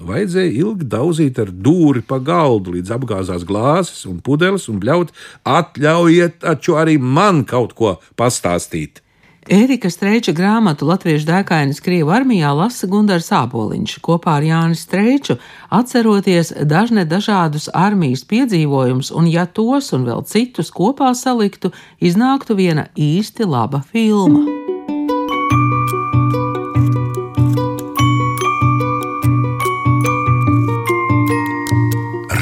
Vajadzēja 0.04 0.52
ilgi 0.58 0.88
dauzīt 0.90 1.38
ar 1.40 1.52
dūri 1.54 2.02
pa 2.08 2.18
galdu, 2.18 2.74
līdz 2.74 2.96
apgāzās 2.96 3.46
glāzes 3.46 4.08
un 4.10 4.18
pudeles 4.26 4.66
un 4.72 4.80
bļaut, 4.82 5.14
atļaujiet 5.46 6.40
taču 6.42 6.80
arī 6.82 6.98
man 6.98 7.44
kaut 7.46 7.76
ko 7.78 7.94
pastāstīt. 8.18 9.03
Ērika 9.44 9.90
Streiča 9.92 10.32
grāmatu 10.32 10.88
Latviešu 10.88 11.28
dēkainas 11.28 11.82
Krievu 11.84 12.14
armijā 12.16 12.54
lasa 12.56 12.88
Gundars 12.88 13.28
Āboliņš 13.36 13.98
kopā 14.06 14.38
ar 14.40 14.46
Jāni 14.48 14.78
Streiču, 14.80 15.36
atceroties 15.68 16.54
dažne 16.64 17.04
dažādus 17.04 17.68
armijas 17.76 18.24
piedzīvojumus, 18.30 19.12
un 19.12 19.28
ja 19.28 19.44
tos 19.44 19.92
un 19.92 20.08
vēl 20.08 20.24
citus 20.32 20.72
kopā 20.72 21.12
saliktu, 21.12 21.74
iznāktu 22.00 22.56
viena 22.56 22.88
īsti 22.96 23.44
laba 23.44 23.84
filma. 23.92 24.48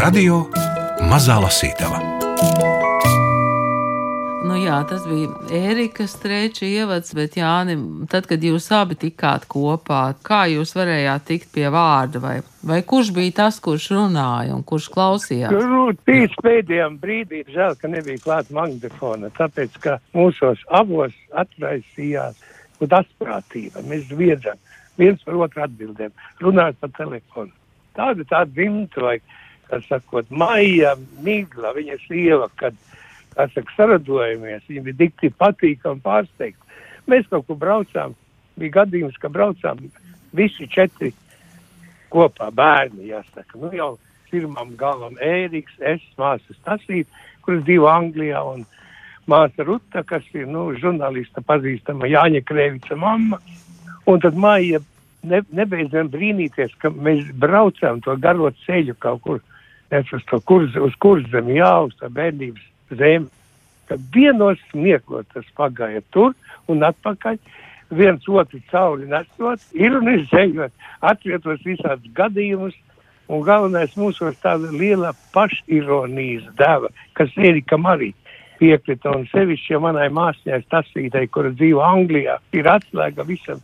Radio 0.02 0.46
Mazā 1.10 1.42
Lasītava 1.42 2.21
jā, 4.72 4.80
tas 4.88 5.04
bija 5.08 5.30
Ērika 5.72 6.06
Streča 6.10 6.66
ievads, 6.68 7.14
bet 7.18 7.36
Jāni, 7.40 7.76
tad, 8.12 8.28
kad 8.30 8.44
jūs 8.44 8.70
abi 8.76 8.98
tikāt 9.00 9.48
kopā, 9.52 10.02
kā 10.26 10.46
jūs 10.52 10.74
varējāt 10.78 11.28
tikt 11.28 11.52
pie 11.56 11.68
vārda, 11.74 12.22
vai, 12.24 12.36
vai 12.68 12.80
kurš 12.88 13.12
bija 13.16 13.36
tas, 13.44 13.60
kurš 13.64 13.90
runāja 13.98 14.56
un 14.56 14.64
kurš 14.68 14.90
klausījās? 14.94 15.56
Nu, 15.56 15.90
tīs 16.08 16.36
pēdējām 16.44 16.98
brīdī 17.02 17.44
žēl, 17.52 17.76
ka 17.82 17.92
nebija 17.92 18.24
klāt 18.24 18.52
magnetofona, 18.56 19.32
tāpēc, 19.38 19.78
ka 19.84 19.98
mūsos 20.18 20.64
abos 20.82 21.16
atraisījās 21.44 22.40
un 22.82 23.00
asprātība. 23.02 23.84
Mēs 23.90 24.08
viedzam 24.16 24.60
viens 25.00 25.22
par 25.26 25.40
otru 25.48 25.66
atbildēm, 25.66 26.16
runājot 26.44 26.80
pa 26.82 26.92
telefonu. 26.98 27.54
Tāda 27.98 28.24
tāda 28.30 28.52
dzimta 28.56 29.04
vai, 29.04 29.18
kā 29.68 29.82
sakot, 29.88 30.30
Maija 30.32 30.96
Mīgla, 31.26 31.74
viņa 31.76 32.00
sieva, 32.06 32.48
kad 32.60 32.78
saka, 33.36 33.74
saradojamies. 33.78 34.64
Viņi 34.68 34.86
bija 34.90 35.00
dikti 35.06 35.32
patīkami 35.40 36.04
pārsteigti. 36.04 36.80
Mēs 37.10 37.28
kaut 37.32 37.48
kur 37.48 37.58
braucām, 37.60 38.16
bija 38.60 38.82
gadījums, 38.82 39.18
ka 39.22 39.32
braucām 39.32 39.82
visi 40.38 40.68
četri 40.72 41.12
kopā 42.12 42.52
bērni, 42.54 43.10
jāsaka. 43.12 43.58
Nu 43.60 43.72
jau 43.76 43.96
pirmam 44.32 44.76
galam 44.80 45.18
Ēriks, 45.24 45.76
es, 45.80 46.04
māsa 46.20 46.56
Stasīt, 46.56 47.10
kuras 47.46 47.66
dzīvo 47.68 47.90
Anglijā, 47.92 48.44
un 48.54 48.64
māsa 49.32 49.66
Ruta, 49.68 50.06
kas 50.08 50.28
ir, 50.36 50.48
nu, 50.48 50.70
žurnālista 50.80 51.44
pazīstama 51.44 52.10
Jāņa 52.12 52.44
Krēvica 52.48 52.98
mamma. 53.00 53.42
Un 54.10 54.22
tad 54.24 54.38
māja 54.40 54.82
ne, 55.28 55.42
nebeidzam 55.54 56.10
brīnīties, 56.12 56.74
ka 56.82 56.92
mēs 56.94 57.28
braucām 57.40 58.02
to 58.06 58.16
garo 58.22 58.52
ceļu 58.66 58.96
kaut 59.00 59.24
kur, 59.26 59.42
uz 60.02 60.28
to 60.30 60.40
kurz, 60.48 60.76
uz 60.80 60.96
kurzemi, 61.04 61.60
jā, 61.60 61.74
uz 61.88 61.96
to 62.00 62.10
bērnības 62.10 62.71
zemi. 63.00 63.30
Tad 63.90 64.04
vienos 64.14 64.60
smieklos 64.70 65.28
tas 65.34 65.48
pagāja 65.58 66.04
tur 66.16 66.36
un 66.72 66.86
atpakaļ. 66.88 67.40
Viens 67.92 68.24
otru 68.32 68.62
cauri 68.72 69.10
nesot, 69.12 69.60
ironizējot, 69.76 70.72
atvietos 71.04 71.60
visādus 71.68 72.14
gadījumus, 72.16 72.78
un 73.28 73.44
galvenais 73.44 73.92
mūsos 74.00 74.38
tāda 74.44 74.72
liela 74.72 75.12
pašironijas 75.36 76.48
deva, 76.60 76.88
kas 77.20 77.36
Erikam 77.36 77.90
arī 77.92 78.14
piekrita, 78.62 79.12
un 79.16 79.26
sevišķi 79.32 79.74
ja 79.74 79.82
manai 79.84 80.08
māsņai 80.14 80.62
Stasītai, 80.68 81.26
kura 81.34 81.52
dzīvo 81.56 81.82
Anglijā, 81.84 82.38
ir 82.56 82.70
atslēga 82.70 83.26
visam 83.28 83.60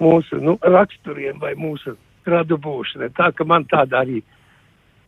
mūsu 0.00 0.40
nu, 0.42 0.56
raksturiem 0.64 1.38
vai 1.42 1.52
mūsu 1.60 1.94
radu 2.26 2.56
būšanai. 2.60 3.10
Tā 3.16 3.30
ka 3.36 3.44
man 3.44 3.66
tāda 3.70 4.00
arī 4.04 4.22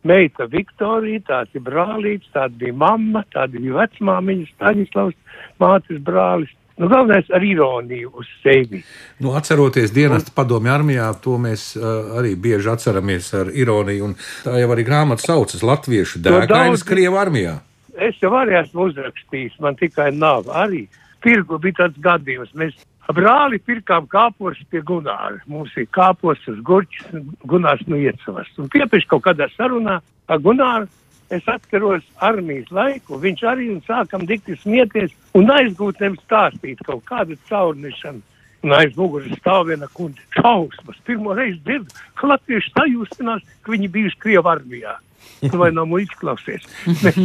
meita 0.07 0.47
Viktorija, 0.51 1.21
tāds 1.27 1.55
ir 1.57 1.63
brālīts, 1.65 2.31
tāda 2.33 2.55
bija 2.59 2.75
mamma, 2.83 3.23
tāda 3.33 3.57
bija 3.57 3.79
vecmāmiņa, 3.81 4.49
Staņislavs, 4.55 5.39
mātes 5.63 6.03
brālis. 6.03 6.51
Nu, 6.77 6.87
galvenais 6.89 7.27
ar 7.29 7.43
ironiju 7.45 8.09
uz 8.17 8.29
sevi. 8.41 8.79
Nu, 9.21 9.35
atceroties 9.37 9.91
dienas 9.93 10.25
padomju 10.33 10.71
armijā, 10.73 11.11
to 11.21 11.35
mēs 11.37 11.67
uh, 11.77 12.15
arī 12.17 12.33
bieži 12.33 12.71
atceramies 12.71 13.27
ar 13.37 13.51
ironiju. 13.53 14.09
Tā 14.41 14.55
jau 14.57 14.71
arī 14.73 14.85
grāmata 14.87 15.21
saucas 15.21 15.61
Latviešu 15.61 16.23
dēkainas 16.25 16.81
no 16.81 16.89
Krievu 16.89 17.21
armijā. 17.21 17.59
Es 17.93 18.17
jau 18.23 18.33
arī 18.39 18.57
esmu 18.63 18.87
uzrakstījis, 18.89 19.59
man 19.61 19.77
tikai 19.77 20.09
nav. 20.17 20.49
Arī 20.49 20.87
tirgu 21.21 21.61
bija 21.61 21.83
tāds 21.83 22.01
gadījums. 22.01 22.55
Mēs 22.57 22.73
brāli 23.11 23.59
pirkām 23.59 24.07
kāpos 24.07 24.59
pie 24.71 24.81
Gunāra. 24.81 25.41
Mums 25.47 25.73
ir 25.75 25.87
kāpos 25.91 26.39
uz 26.47 26.59
gurķis, 26.63 27.11
Gunārs 27.43 27.83
nu 27.87 27.99
iecavas. 27.99 28.47
Un 28.57 28.69
piepieši 28.71 29.09
kaut 29.11 29.25
kādā 29.27 29.49
sarunā 29.57 29.99
ar 30.27 30.39
Gunāru 30.39 30.87
es 31.33 31.47
atceros 31.49 32.03
armijas 32.21 32.69
laiku, 32.71 33.17
viņš 33.19 33.43
arī 33.49 33.69
un 33.73 33.81
sākam 33.87 34.25
dikti 34.29 34.55
smieties 34.61 35.11
un 35.35 35.49
aizgūtnēm 35.51 36.19
stāstīt 36.23 36.83
kaut 36.85 37.03
kādu 37.09 37.37
caurnešanu. 37.49 38.21
Un 38.63 38.71
aiz 38.71 38.93
muguras 38.95 39.33
stāv 39.41 39.65
viena 39.67 39.89
kundze 39.91 40.23
šausmas. 40.37 40.99
Pirmo 41.03 41.33
reizi 41.35 41.59
dzirdu, 41.65 41.97
ka 42.15 42.29
latvieši 42.31 42.71
sajūstinās, 42.71 43.41
ka 43.59 43.73
viņi 43.73 43.89
bijuši 43.91 44.21
Krievu 44.23 44.47
armijā. 44.47 44.93
Vai 45.59 45.71
no 45.75 45.85
muļķa 45.89 46.19
klausies? 46.21 46.67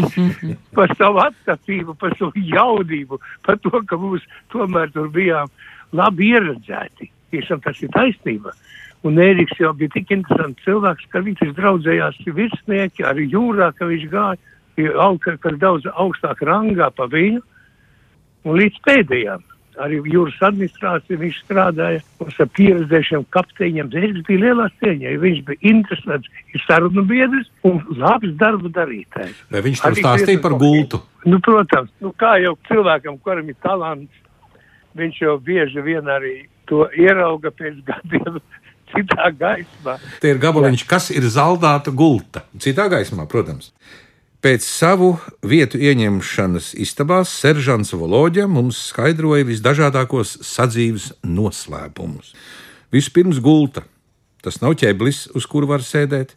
par 0.79 0.95
savu 0.99 1.23
attīstību, 1.23 1.95
par 2.01 2.17
savu 2.19 2.33
jaudību, 2.55 3.21
par 3.47 3.61
to, 3.63 3.73
ka 3.87 3.99
mums 4.01 4.25
tomēr 4.55 4.91
tur 4.95 5.11
bijām 5.15 5.53
labi 5.97 6.33
ieredzēti. 6.35 7.11
Tiešām 7.33 7.63
tas 7.65 7.81
ir 7.85 7.93
taisnība. 7.95 8.55
Un 9.07 9.21
Ēriks 9.23 9.61
jau 9.61 9.71
bija 9.79 9.93
tik 9.95 10.11
interesants 10.11 10.65
cilvēks, 10.65 11.07
ka 11.13 11.23
viņš 11.23 11.53
draudzējās 11.55 12.19
virsnieki 12.35 13.05
arī 13.07 13.29
jūrā, 13.31 13.71
ka 13.79 13.87
viņš 13.87 14.09
gāja 14.11 14.95
aug, 14.99 15.23
daudz 15.61 15.87
augstāk 15.95 16.43
rangā 16.47 16.91
pa 16.95 17.07
viņu 17.11 17.43
un 18.49 18.59
līdz 18.59 18.83
pēdējām 18.87 19.45
arī 19.83 19.99
jūras 20.13 20.39
administrācija 20.49 21.21
viņš 21.21 21.41
strādāja 21.45 22.03
uz 22.25 22.39
pieredzējušiem 22.59 23.25
kapteiņiem. 23.35 23.91
Viņš 23.95 24.21
bija 24.29 24.45
lielā 24.45 24.69
cieņā, 24.83 25.15
viņš 25.23 25.43
bija 25.49 25.73
interesants, 25.73 26.31
ir 26.55 26.65
sarunu 26.67 27.05
biedrs 27.09 27.49
un 27.69 27.81
labs 28.01 28.35
darba 28.41 28.73
darītājs. 28.81 29.43
Vai 29.53 29.65
viņš 29.67 29.85
to 29.85 29.95
stāstīja 30.01 30.43
par 30.45 30.57
gultu? 30.61 31.03
Nu, 31.29 31.41
protams, 31.45 31.93
nu, 32.05 32.13
kā 32.19 32.37
jau 32.43 32.55
cilvēkam, 32.71 33.19
kuram 33.25 33.51
ir 33.51 33.59
talants, 33.65 34.25
viņš 34.99 35.23
jau 35.25 35.37
bieži 35.45 35.85
vien 35.85 36.09
arī 36.11 36.37
to 36.69 36.87
ierauga 36.97 37.55
pēc 37.55 37.83
gadiem. 37.87 38.41
Citā 38.89 39.27
gaismā. 39.37 39.99
Tie 40.17 40.31
ir 40.33 40.39
gabaliņš, 40.41 40.83
kas 40.89 41.11
ir 41.13 41.27
zaldāta 41.29 41.93
gulta. 41.93 42.47
Citā 42.57 42.87
gaismā, 42.89 43.27
protams. 43.29 43.75
Pēc 44.39 44.63
savu 44.63 45.17
vietu 45.43 45.81
ieņemšanas 45.83 46.71
istabās 46.79 47.33
seržants 47.41 47.91
Voloģa 47.91 48.45
mums 48.47 48.79
skaidroja 48.93 49.43
visdažādākos 49.49 50.37
sadzīves 50.47 51.09
noslēpumus. 51.27 52.37
Vispirms 52.95 53.41
gulta. 53.43 53.83
Tas 54.39 54.61
nav 54.63 54.77
ķēblis, 54.79 55.25
uz 55.35 55.49
kuru 55.51 55.67
var 55.73 55.83
sēdēt. 55.83 56.37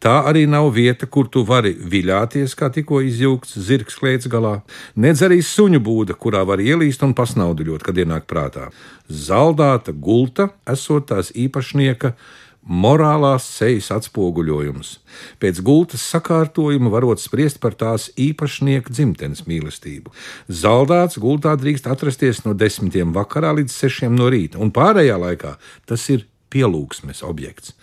Tā 0.00 0.14
arī 0.28 0.46
nav 0.48 0.70
vieta, 0.72 1.04
kur 1.04 1.28
tu 1.28 1.42
vari 1.44 1.74
viļāties, 1.76 2.54
kā 2.56 2.70
tikko 2.72 3.02
izjūgts 3.04 3.58
zirgs 3.66 3.98
klēts 4.00 4.30
galā, 4.32 4.54
nedz 4.96 5.20
arī 5.26 5.42
suņu 5.44 5.82
būda, 5.84 6.16
kurā 6.16 6.46
var 6.48 6.62
ielīst 6.64 7.04
un 7.04 7.12
pasnauduļot, 7.16 7.84
kad 7.84 8.00
ienāk 8.00 8.24
prātā. 8.30 8.70
Zaldāta 9.08 9.92
gulta 9.92 10.48
esot 10.70 11.10
tās 11.12 11.32
īpašnieka 11.36 12.14
morālās 12.64 13.46
sejas 13.58 13.90
atspoguļojums. 13.94 14.98
Pēc 15.42 15.60
gultas 15.64 16.04
sakārtojuma 16.12 16.92
varot 16.92 17.22
spriest 17.22 17.60
par 17.60 17.76
tās 17.78 18.10
īpašnieka 18.16 18.92
dzimtenes 18.92 19.44
mīlestību. 19.48 20.12
Zaldāts 20.48 21.20
gultā 21.20 21.54
drīkst 21.60 21.88
atrasties 21.90 22.44
no 22.46 22.54
desmitiem 22.56 23.12
vakarā 23.16 23.54
līdz 23.60 23.72
sešiem 23.72 24.16
no 24.16 24.30
rīta, 24.32 24.60
un 24.60 24.72
pārējā 24.74 25.18
laikā 25.20 25.56
tas 25.88 26.08
ir 26.10 26.26
pielūgsmes 26.54 27.24
objekts. 27.26 27.74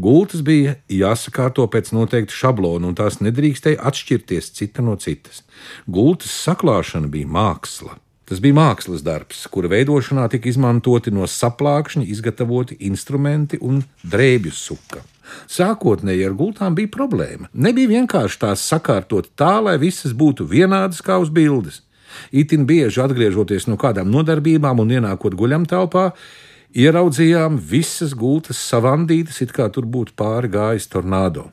Gultas 0.00 0.44
bija 0.46 0.76
jāsakārto 0.88 1.66
pēc 1.72 1.90
noteikta 1.96 2.34
šablona, 2.34 2.88
un 2.88 2.96
tās 2.98 3.20
nedrīkstēja 3.24 3.82
atšķirties 3.90 4.52
cita 4.56 4.84
no 4.84 4.96
citas. 4.96 5.42
Gultas 5.90 6.32
saklāšana 6.46 7.10
bija 7.12 7.28
māksla. 7.28 7.98
Tas 8.28 8.40
bija 8.40 8.54
mākslas 8.54 9.02
darbs, 9.02 9.42
kura 9.50 9.68
veidošanā 9.72 10.28
tika 10.30 10.48
izmantoti 10.48 11.10
no 11.14 11.26
saplākšņa 11.26 12.04
izgatavoti 12.14 12.78
instrumenti 12.86 13.58
un 13.60 13.82
drēbju 14.06 14.52
suka. 14.54 15.02
Sākotnēji 15.50 16.26
ar 16.26 16.36
gultām 16.38 16.76
bija 16.78 16.90
problēma. 16.92 17.48
Nebija 17.52 17.90
vienkārši 17.96 18.40
tās 18.44 18.62
sakārtot 18.68 19.32
tā, 19.38 19.56
lai 19.64 19.78
visas 19.82 20.14
būtu 20.14 20.46
vienādas 20.48 21.02
kā 21.04 21.18
uz 21.22 21.32
bildes. 21.34 21.82
Itin 22.30 22.66
bieži 22.68 23.00
atgriežoties 23.02 23.66
no 23.70 23.78
kādām 23.80 24.10
nodarbībām 24.12 24.82
un 24.84 24.92
ienākot 24.98 25.34
guļam 25.38 25.64
telpā, 25.68 26.10
ieraudzījām 26.76 27.58
visas 27.58 28.12
gultas 28.16 28.60
savandītas, 28.60 29.40
it 29.44 29.52
kā 29.56 29.68
tur 29.72 29.88
būtu 29.88 30.14
pāri 30.16 30.52
gājis 30.52 30.88
tornado. 30.92 31.48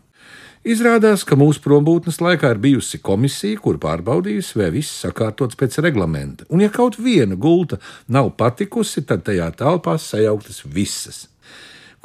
Izrādās, 0.67 1.21
ka 1.23 1.37
mūsu 1.39 1.61
prombūtnes 1.63 2.17
laikā 2.19 2.49
ir 2.51 2.57
bijusi 2.59 2.97
komisija, 2.99 3.61
kur 3.63 3.77
pārbaudījusi, 3.79 4.57
vai 4.59 4.67
viss 4.73 4.97
sakārtots 5.05 5.55
pēc 5.55 5.77
reglamenta, 5.85 6.43
un 6.51 6.59
ja 6.59 6.67
kaut 6.73 6.97
viena 6.99 7.37
gulta 7.39 7.79
nav 8.11 8.33
patikusi, 8.35 9.05
tad 9.07 9.23
tajā 9.23 9.47
telpā 9.55 9.95
sajauktas 9.95 10.65
visas 10.67 11.29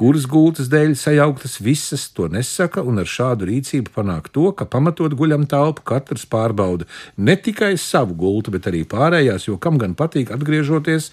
kuras 0.00 0.26
gultas 0.30 0.68
dēļ 0.72 0.94
sajauktas 0.98 1.58
visas, 1.62 2.08
to 2.14 2.26
nesaka, 2.32 2.82
un 2.82 2.98
ar 3.02 3.08
šādu 3.10 3.46
rīcību 3.48 3.92
panāk 3.94 4.30
to, 4.34 4.48
ka 4.56 4.66
pamatot 4.70 5.14
guļam 5.14 5.46
telpu 5.50 5.84
katrs 5.86 6.26
pārbauda 6.30 6.88
ne 7.16 7.36
tikai 7.38 7.74
savu 7.80 8.16
gultu, 8.18 8.54
bet 8.54 8.66
arī 8.70 8.82
pārējās, 8.90 9.46
jo 9.48 9.58
kam 9.62 9.78
gan 9.78 9.94
patīk 9.98 10.32
atgriežoties, 10.34 11.10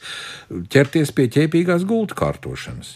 ķerties 0.74 1.14
pie 1.18 1.28
ķēpīgās 1.36 1.86
gultu 1.90 2.18
kārtošanas. 2.22 2.96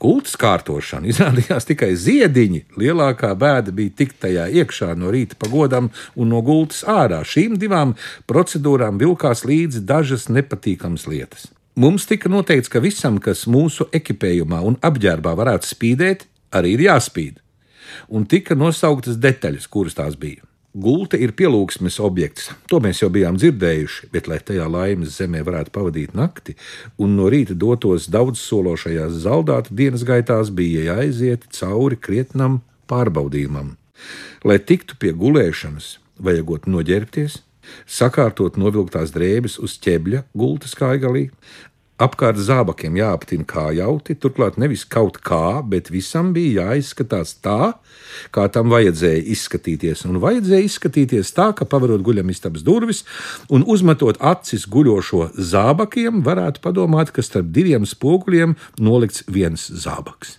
Gultas 0.00 0.38
kārtošana 0.40 1.08
izrādījās 1.12 1.68
tikai 1.68 1.92
ziediņi, 1.98 2.64
lielākā 2.80 3.34
bēda 3.38 3.74
bija 3.76 3.96
tikt 4.00 4.20
tajā 4.24 4.48
iekšā 4.62 4.94
no 4.98 5.12
rīta 5.14 5.36
pagodam 5.40 5.92
un 6.16 6.32
no 6.32 6.40
gultas 6.46 6.84
ārā. 6.88 7.20
Šīm 7.28 7.60
divām 7.60 7.94
procedūrām 8.30 9.00
vilkās 9.00 9.44
līdzi 9.48 9.84
dažas 9.88 10.28
nepatīkamas 10.32 11.08
lietas. 11.10 11.50
Mums 11.78 12.08
tika 12.10 12.26
noteikts, 12.26 12.66
ka 12.72 12.80
visam, 12.82 13.20
kas 13.22 13.44
mūsu 13.46 13.84
ekipējumā 13.94 14.58
un 14.66 14.76
apģērbā 14.82 15.30
varētu 15.38 15.68
spīdēt, 15.68 16.24
arī 16.58 16.72
ir 16.74 16.82
jāspīd. 16.88 17.36
Un 18.10 18.24
tika 18.26 18.56
nosauktas 18.58 19.20
detaļas, 19.22 19.68
kuras 19.70 19.94
tās 19.94 20.16
bija. 20.18 20.42
Gulta 20.74 21.20
ir 21.22 21.36
pielūgsmes 21.38 22.00
objekts, 22.02 22.50
to 22.66 22.80
mēs 22.82 23.04
jau 23.04 23.12
bijām 23.14 23.38
dzirdējuši, 23.38 24.10
bet, 24.10 24.26
lai 24.26 24.40
tajā 24.42 24.66
laimes 24.66 25.14
zemē 25.20 25.44
varētu 25.46 25.74
pavadīt 25.76 26.18
nakti 26.18 26.56
un 26.98 27.14
no 27.14 27.30
rīta 27.30 27.54
dotos 27.54 28.10
daudz 28.10 28.42
sološajās 28.42 29.22
zaldāta 29.22 29.70
dienas 29.70 30.02
gaitās, 30.08 30.50
bija 30.50 30.96
jāiziet 30.96 31.46
cauri 31.54 31.94
krietnam 31.94 32.58
pārbaudījumam. 32.90 33.76
Lai 34.42 34.58
tiktu 34.58 34.98
pie 34.98 35.14
gulēšanas, 35.14 36.00
vajagot 36.18 36.66
noģērbties, 36.66 37.44
sakārtot 37.86 38.58
novilktās 38.60 39.14
drēbes 39.14 39.58
uz 39.62 39.78
ķēbļa 39.84 40.24
gultas 40.38 40.76
kājgalī, 40.78 41.28
Apkārt 41.98 42.38
zābakiem 42.38 42.94
jāaptina 42.94 43.42
kājauti, 43.50 44.14
turklāt 44.22 44.54
nevis 44.62 44.84
kaut 44.86 45.16
kā, 45.26 45.58
bet 45.66 45.88
visam 45.90 46.28
bija 46.34 46.68
jāizskatās 46.68 47.32
tā, 47.42 47.72
kā 48.30 48.44
tam 48.54 48.70
vajadzēja 48.70 49.24
izskatīties. 49.34 50.04
Un 50.06 50.20
vajadzēja 50.22 50.68
izskatīties 50.68 51.32
tā, 51.34 51.48
ka 51.58 51.66
pavarot 51.66 52.04
guļamistabas 52.06 52.62
durvis 52.62 53.02
un 53.50 53.66
uzmetot 53.66 54.20
acis 54.22 54.68
guļošo 54.70 55.32
zābakiem, 55.34 56.20
varētu 56.28 56.62
padomāt, 56.62 57.10
ka 57.10 57.24
starp 57.26 57.50
diviem 57.56 57.82
spoguļiem 57.82 58.54
nolikts 58.78 59.26
viens 59.26 59.66
zābaks. 59.66 60.36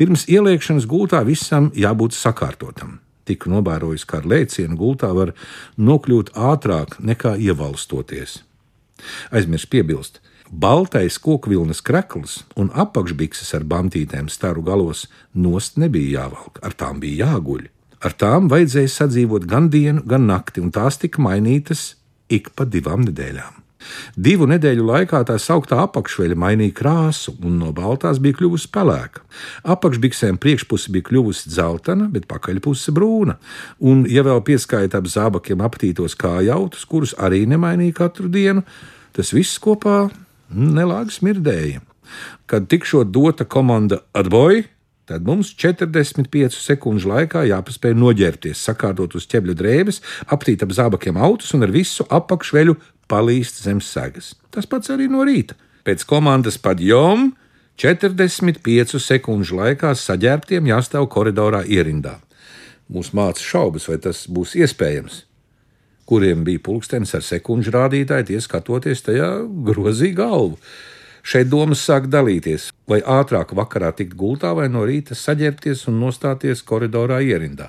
Pirms 0.00 0.24
ieliekšanas 0.24 0.88
gultā 0.88 1.20
visam 1.28 1.68
jābūt 1.76 2.16
sakārtotam. 2.16 2.96
Tiku 3.28 3.52
novērojis, 3.52 4.06
ka 4.08 4.22
ar 4.22 4.28
lēcienu 4.28 4.78
gultā 4.80 5.12
var 5.16 5.34
nokļūt 5.76 6.32
ātrāk 6.32 6.96
nekā 7.04 7.36
ievalstoties. 7.44 8.40
Aizmirst 9.30 9.68
piebilst, 9.70 10.22
Baltais 10.48 11.18
kokvilnas 11.20 11.82
krekls 11.84 12.38
un 12.56 12.70
apakšbikses 12.72 13.52
ar 13.58 13.66
bantītēm 13.68 14.30
staru 14.32 14.62
galos 14.64 15.04
nost 15.36 15.76
nebija 15.76 16.22
jāvelk, 16.22 16.62
ar 16.64 16.72
tām 16.72 17.02
bija 17.04 17.28
jāguļ. 17.28 17.68
Ar 18.00 18.14
tām 18.16 18.48
vajadzēja 18.48 18.94
sadzīvot 18.94 19.44
gan 19.50 19.68
dienu, 19.68 20.00
gan 20.08 20.24
nakti, 20.30 20.62
un 20.64 20.72
tās 20.72 20.96
tika 21.02 21.20
mainītas 21.20 21.98
ik 22.32 22.54
pa 22.56 22.64
divām 22.64 23.04
nedēļām. 23.04 23.67
Divu 24.18 24.48
nedēļu 24.50 24.84
laikā 24.88 25.20
tā 25.28 25.36
sauktā 25.40 25.78
apakšveļa 25.84 26.36
mainīja 26.38 26.74
krāsu, 26.80 27.34
un 27.46 27.58
no 27.62 27.70
baltās 27.76 28.20
bija 28.22 28.38
kļuvusi 28.40 28.70
pelēka. 28.74 29.22
Apakšbiksēm 29.74 30.38
priekšpuse 30.42 30.92
bija 30.94 31.08
kļuvusi 31.10 31.52
dzeltena, 31.52 32.08
bet 32.12 32.26
pakaļpuse 32.30 32.94
brūna, 32.96 33.38
un, 33.78 34.04
ja 34.10 34.24
vēl 34.26 34.42
pieskaita 34.46 34.98
ap 34.98 35.10
zābakiem 35.10 35.62
aptītos 35.64 36.18
kājautus, 36.18 36.86
kurus 36.90 37.14
arī 37.18 37.44
nemainīja 37.50 38.00
katru 38.02 38.30
dienu, 38.32 38.64
tas 39.16 39.30
viss 39.36 39.60
kopā 39.62 40.08
nelāgi 40.50 41.20
smirdēja. 41.20 41.84
Kad 42.48 42.68
tikšot 42.72 43.12
dota 43.12 43.44
komanda 43.44 44.00
atboja, 44.16 44.64
tad 45.08 45.24
mums 45.24 45.54
45 45.56 46.56
sekundžu 46.60 47.08
laikā 47.08 47.46
jāpaspēj 47.48 47.94
noģērbties, 47.96 48.60
sakārtot 48.60 49.16
uz 49.16 49.24
ķēbļa 49.30 49.56
drēbes, 49.56 50.02
aptīt 50.34 50.64
ap 50.64 50.74
zābakiem 50.76 51.16
autus 51.16 51.54
un 51.56 51.64
ar 51.64 51.72
visu 51.72 52.04
apakšveļu 52.12 52.76
palīst 53.08 53.62
zem 53.64 53.82
segas. 53.84 54.34
Tas 54.54 54.66
pats 54.66 54.92
arī 54.94 55.08
no 55.10 55.24
rīta. 55.26 55.56
Pēc 55.84 56.04
komandas 56.08 56.58
padjom 56.60 57.32
45 57.80 58.98
sekundžu 59.00 59.60
laikā 59.60 59.94
saģērbtiem 59.96 60.68
jāstāv 60.72 61.08
koridorā 61.12 61.62
ierindā. 61.64 62.18
Mūs 62.88 63.12
māca 63.16 63.42
šaubas, 63.44 63.88
vai 63.88 63.98
tas 64.02 64.26
būs 64.28 64.56
iespējams 64.58 65.24
kuriem 66.08 66.44
bija 66.44 66.62
pulkstenis 66.64 67.12
ar 67.18 67.24
sekundžu 67.24 67.74
rādītāju, 67.74 68.30
tie 68.30 68.40
skatoties 68.40 69.04
tajā 69.04 69.28
grozīja 69.68 70.16
galvu. 70.22 70.56
Šeit 71.28 71.50
domas 71.52 71.82
sāk 71.84 72.06
dalīties, 72.08 72.70
vai 72.88 73.02
ātrāk 73.04 73.50
vakarā 73.52 73.90
tikt 73.92 74.14
gultā, 74.16 74.54
vai 74.56 74.70
no 74.72 74.86
rīta 74.88 75.12
saģērbties 75.12 75.82
un 75.90 75.98
nostāties 76.00 76.62
koridorā 76.64 77.18
ierindā. 77.20 77.66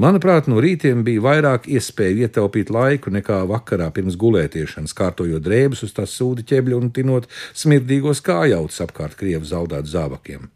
Manuprāt, 0.00 0.48
no 0.48 0.62
rītiem 0.64 1.02
bija 1.04 1.20
vairāk 1.26 1.68
iespēju 1.68 2.24
ietaupīt 2.24 2.72
laiku 2.72 3.12
nekā 3.12 3.42
vakarā 3.50 3.90
pirms 3.92 4.16
gulētiešanas, 4.16 4.96
kārtojot 4.96 5.44
drēbes 5.44 5.84
uz 5.84 5.92
tās 5.92 6.16
sūdi 6.16 6.46
ķēbļa 6.48 6.80
un 6.80 6.94
tinot 6.96 7.28
smirdīgos 7.52 8.24
kājautus 8.24 8.80
apkārt 8.86 9.20
krievu 9.20 9.52
zaudētu 9.52 9.92
zābakiem. 9.98 10.48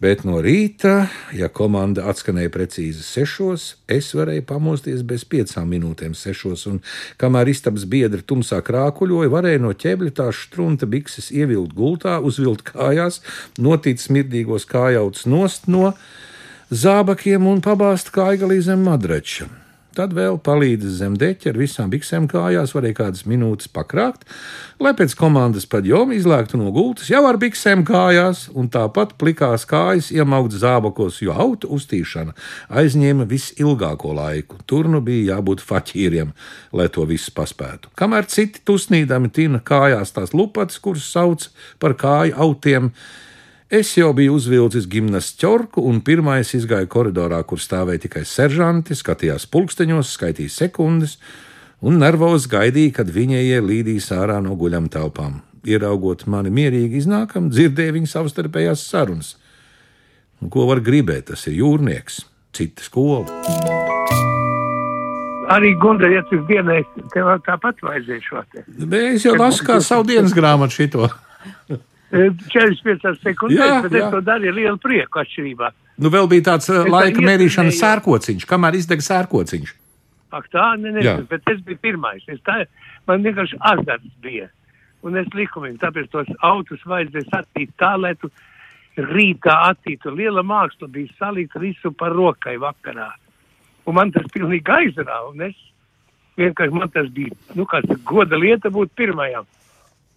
Bet 0.00 0.22
no 0.24 0.38
rīta, 0.40 1.10
ja 1.36 1.50
komanda 1.52 2.06
atskanēja 2.08 2.48
precīzi 2.54 3.02
sešos, 3.04 3.66
es 3.84 4.06
varēju 4.16 4.46
pamosties 4.48 5.02
bez 5.04 5.26
piecām 5.28 5.68
minūtēm 5.74 6.14
sešos, 6.16 6.62
un 6.70 6.78
kamēr 7.20 7.50
istabas 7.52 7.84
biedri 7.84 8.24
tumsā 8.24 8.62
krākuļoja, 8.64 9.28
varēja 9.34 9.60
no 9.60 9.74
ķēbļa 9.76 10.14
tās 10.22 10.40
strunta 10.46 10.88
bikses 10.88 11.28
ievilkt 11.36 11.76
gultā, 11.76 12.16
uzvilkt 12.24 12.72
kājās, 12.72 13.20
notic 13.60 14.00
smirdīgos 14.00 14.64
kājauts 14.72 15.28
nost 15.28 15.68
no 15.68 15.92
zābakiem 16.72 17.44
un 17.52 17.60
pabāzt 17.60 18.08
kājgalī 18.16 18.62
zem 18.64 18.88
madrača. 18.88 19.50
Tad 19.96 20.12
vēl 20.14 20.36
palīdz 20.46 20.86
zem 21.00 21.16
deķa 21.18 21.50
ar 21.50 21.56
visām 21.58 21.90
biksēm 21.90 22.28
kājās, 22.30 22.74
varēja 22.76 22.96
kādas 23.00 23.24
minūtes 23.26 23.70
pakrākt, 23.74 24.22
lai 24.78 24.92
pēc 24.94 25.16
komandas 25.18 25.66
paģoma 25.70 26.14
izlēktu 26.14 26.60
no 26.60 26.70
gultas 26.74 27.10
jau 27.10 27.24
ar 27.26 27.38
biksēm 27.42 27.82
kājās, 27.88 28.44
un 28.54 28.70
tāpat 28.70 29.16
plikās 29.18 29.66
kājas 29.70 30.12
iemaukt 30.14 30.54
zābakos, 30.54 31.18
jo 31.24 31.34
auto 31.34 31.72
uztīšana 31.74 32.36
aizņēma 32.70 33.26
visilgāko 33.30 34.14
laiku. 34.14 34.60
Tur 34.70 34.86
nu 34.92 35.02
bija 35.02 35.34
jābūt 35.34 35.64
faķīriem, 35.66 36.30
lai 36.70 36.86
to 36.94 37.08
visu 37.10 37.34
paspētu. 37.34 37.90
Kamēr 37.98 38.30
citi 38.30 38.62
tusnīdami 38.62 39.32
tina 39.34 39.58
kājās 39.58 40.14
tās 40.14 40.36
lupatas, 40.36 40.78
kuras 40.78 41.10
sauc 41.10 41.48
par 41.82 41.98
kāju 41.98 42.38
autiem, 42.38 42.92
Es 43.70 43.92
jau 43.94 44.08
biju 44.10 44.34
uzvilcis 44.34 44.88
gimnas 44.90 45.28
ķorku 45.38 45.84
un 45.86 46.00
pirmais 46.02 46.48
izgāju 46.58 46.88
koridorā, 46.90 47.36
kur 47.46 47.60
stāvēja 47.62 48.00
tikai 48.02 48.24
seržanti, 48.26 48.96
skatījās 48.98 49.44
pulksteņos, 49.46 50.08
skaitīja 50.16 50.50
sekundes 50.50 51.12
un 51.78 52.00
nervozi 52.02 52.50
gaidīja, 52.50 52.96
kad 52.96 53.12
viņējie 53.14 53.60
līdīs 53.62 54.08
ārā 54.16 54.40
no 54.42 54.56
guļam 54.58 54.88
telpām. 54.90 55.36
Ieraugot 55.62 56.24
mani 56.26 56.50
mierīgi 56.50 56.98
iznākam, 56.98 57.46
dzirdēju 57.54 57.94
viņu 58.00 58.10
savstarpējās 58.10 58.82
sarunas. 58.90 59.36
Un 60.42 60.50
ko 60.50 60.66
var 60.66 60.82
gribēt, 60.82 61.28
tas 61.30 61.46
ir 61.46 61.60
jūrnieks, 61.60 62.24
cita 62.50 62.82
skola. 62.82 63.30
Arī 65.54 65.76
tu 65.78 66.42
dienai, 66.50 66.80
tev 67.14 67.30
tāpat 67.46 67.86
vajadzēja 67.86 68.26
šo 68.26 68.42
te. 68.50 68.66
Es 69.14 69.28
jau 69.28 69.36
lasu 69.38 69.62
kā 69.62 69.78
savu 69.78 70.10
dienas 70.10 70.34
grāmatu 70.34 70.80
šito. 70.80 71.06
45 72.10 73.20
sekundes, 73.22 73.60
Jā, 73.60 73.80
bet 73.84 73.94
jā. 73.94 74.06
es 74.06 74.14
to 74.14 74.20
darīju 74.26 74.50
ar 74.50 74.56
lielu 74.56 74.80
prieku 74.82 75.22
atšķirībā. 75.22 75.70
Nu, 76.00 76.10
vēl 76.10 76.26
bija 76.30 76.46
tāds 76.52 76.70
uh, 76.72 76.82
Es 76.82 76.90
laika 76.90 77.22
mērīšanas 77.22 77.78
sērkociņš, 77.78 78.46
kamēr 78.50 78.78
izdeg 78.78 79.04
sērkociņš. 79.04 79.74
Ak, 80.34 80.46
tā, 80.50 80.72
ne, 80.78 80.94
nezinu, 80.96 81.26
bet 81.30 81.44
tas 81.46 81.60
bija 81.66 81.78
pirmais. 81.82 82.24
Es 82.30 82.40
tā, 82.46 82.62
man 83.10 83.22
vienkārši 83.26 83.58
azarts 83.72 84.10
bija. 84.22 84.48
Un 85.06 85.16
es 85.16 85.28
likumīgi, 85.34 85.78
tāpēc 85.80 86.10
tos 86.12 86.28
autus 86.44 86.82
vajadzēja 86.88 87.40
attīt 87.40 87.72
tā, 87.80 87.94
lai 87.98 88.12
tu 88.20 88.30
rītā 89.00 89.56
attītu. 89.70 90.12
Liela 90.14 90.44
māksla 90.46 90.90
bija 90.92 91.14
salikt 91.18 91.56
visu 91.60 91.92
par 91.96 92.14
rokai 92.16 92.56
vakarā. 92.60 93.08
Un 93.88 93.96
man 93.96 94.12
tas 94.14 94.26
pilnīgi 94.34 94.70
aizrāva. 94.70 95.30
Un 95.32 95.46
es 95.48 95.56
vienkārši 96.40 96.76
man 96.76 96.92
tas 96.92 97.08
bija, 97.14 97.34
nu, 97.56 97.66
kāds 97.68 97.90
goda 98.06 98.38
lieta 98.38 98.72
būt 98.72 98.92
pirmajam. 98.98 99.48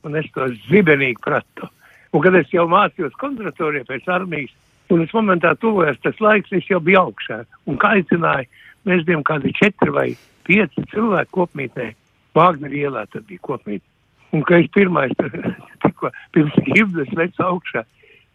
Un 0.03 0.19
es 0.19 0.27
to 0.36 0.49
zibenīgi 0.67 1.21
pratu. 1.23 1.69
Un 2.13 2.21
kad 2.21 2.36
es 2.38 2.52
jau 2.54 2.67
mācījos 2.69 3.15
konservatorijā 3.21 3.88
pēc 3.89 4.10
armijas, 4.13 4.54
un 4.93 5.02
es 5.06 5.13
momentā 5.15 5.56
tuvojos 5.58 5.97
tas 6.04 6.19
laiks, 6.21 6.54
es 6.54 6.67
jau 6.69 6.82
biju 6.84 7.08
augšā. 7.08 7.39
Un 7.69 7.80
kā 7.82 7.95
aicināju, 7.97 8.49
mēs 8.89 9.06
bijām 9.08 9.23
kādi 9.26 9.54
četri 9.58 9.93
vai 9.93 10.12
pieci 10.47 10.86
cilvēki 10.91 11.34
kopmītnē. 11.34 11.89
Vāgner 12.38 12.73
ielā 12.73 13.08
tad 13.13 13.26
bija 13.30 13.41
kopmītne. 13.45 13.89
Un 14.34 14.45
ka 14.45 14.58
es 14.62 14.69
pirmais, 14.73 15.13
tikko 15.84 16.10
pirms 16.34 16.56
himnas 16.67 17.12
lecu 17.17 17.45
augšā, 17.45 17.84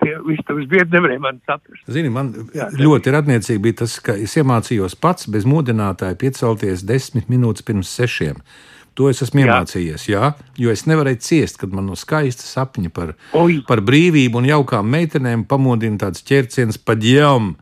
tie 0.02 0.14
vistabas 0.26 0.66
biedri 0.70 0.94
nevarēja 0.94 1.22
mani 1.22 1.42
saprast. 1.46 1.84
Zini, 1.90 2.10
man 2.14 2.30
Jā, 2.54 2.68
ļoti 2.78 3.14
radniecīgi 3.14 3.62
bija 3.62 3.80
tas, 3.82 3.98
ka 4.02 4.14
es 4.18 4.36
iemācījos 4.38 4.94
pats 5.02 5.26
bez 5.30 5.46
modinātāja 5.48 6.18
piecelties 6.18 6.86
desmit 6.86 7.30
minūtes 7.32 7.66
pirms 7.66 7.90
sešiem. 7.98 8.38
To 8.98 9.06
es 9.06 9.20
esmu 9.22 9.44
Jā. 9.44 9.46
iemācījies, 9.46 10.08
jā, 10.10 10.32
jo 10.58 10.72
es 10.74 10.82
nevarēju 10.90 11.20
ciest, 11.22 11.58
kad 11.60 11.70
man 11.70 11.86
no 11.86 11.94
skaista 11.94 12.42
sapņa 12.42 12.90
par, 12.90 13.12
Oi. 13.38 13.60
par 13.68 13.78
brīvību 13.86 14.40
un 14.40 14.48
jaukām 14.50 14.88
meitenēm 14.90 15.44
pamodina 15.46 16.00
tāds 16.02 16.24
ķerciens 16.26 16.80
pa 16.82 16.96
ģēmu. 16.98 17.52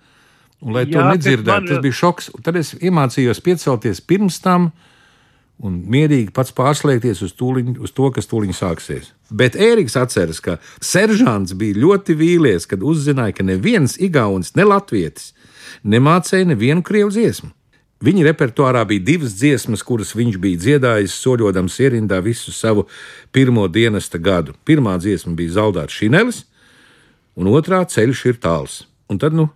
Un, 0.65 0.73
lai 0.73 0.87
to 0.89 0.97
Jā, 0.97 1.11
bet 1.11 1.19
nedzirdētu, 1.21 1.67
man- 1.67 1.69
tas 1.69 1.83
bija 1.85 1.93
šoks. 1.99 2.31
Un 2.35 2.43
Tad 2.43 2.57
es 2.57 2.73
iemācījos 2.81 3.43
piecelties 3.45 4.01
pirms 4.01 4.41
tam 4.41 4.71
un 5.63 5.77
mierīgi 5.85 6.33
pats 6.33 6.53
pārslēgties 6.57 7.21
uz, 7.23 7.35
tūliņ, 7.37 7.77
uz 7.85 7.93
to, 7.93 8.09
kas 8.11 8.27
tūlīt 8.27 8.57
sāksies. 8.57 9.13
Bet 9.31 9.53
Ēriks 9.61 9.97
atceras, 10.01 10.41
ka 10.41 10.57
seržants 10.81 11.53
bija 11.53 11.77
ļoti 11.77 12.17
vīlies, 12.17 12.67
kad 12.69 12.81
uzzināja, 12.81 13.37
ka 13.37 13.45
neviens 13.45 13.99
igaunis, 14.01 14.55
ne 14.57 14.65
latvietis 14.65 15.33
nemācīja 15.85 16.49
nevienu 16.49 16.83
krievu 16.83 17.13
dziesmu. 17.13 17.53
Viņa 18.05 18.27
repertuārā 18.27 18.83
bija 18.85 19.01
divas 19.01 19.39
dziesmas, 19.39 19.81
kuras 19.87 20.13
viņš 20.17 20.37
bija 20.41 20.61
dziedājis, 20.61 21.15
soļodams 21.17 21.79
ierindā 21.81 22.19
visu 22.21 22.53
savu 22.53 22.85
pirmo 23.33 23.65
dienesta 23.73 24.21
gadu. 24.21 24.53
Pirmā 24.69 24.99
dziesma 25.01 25.33
bija 25.39 25.55
Zaldāts 25.57 25.97
Šinelis, 25.97 26.43
un 27.41 27.49
otrā 27.49 27.81
ceļš 27.89 28.25
ir 28.29 28.37
tāls. 28.43 28.83
Un 29.09 29.21
tad 29.23 29.33
nu, 29.33 29.49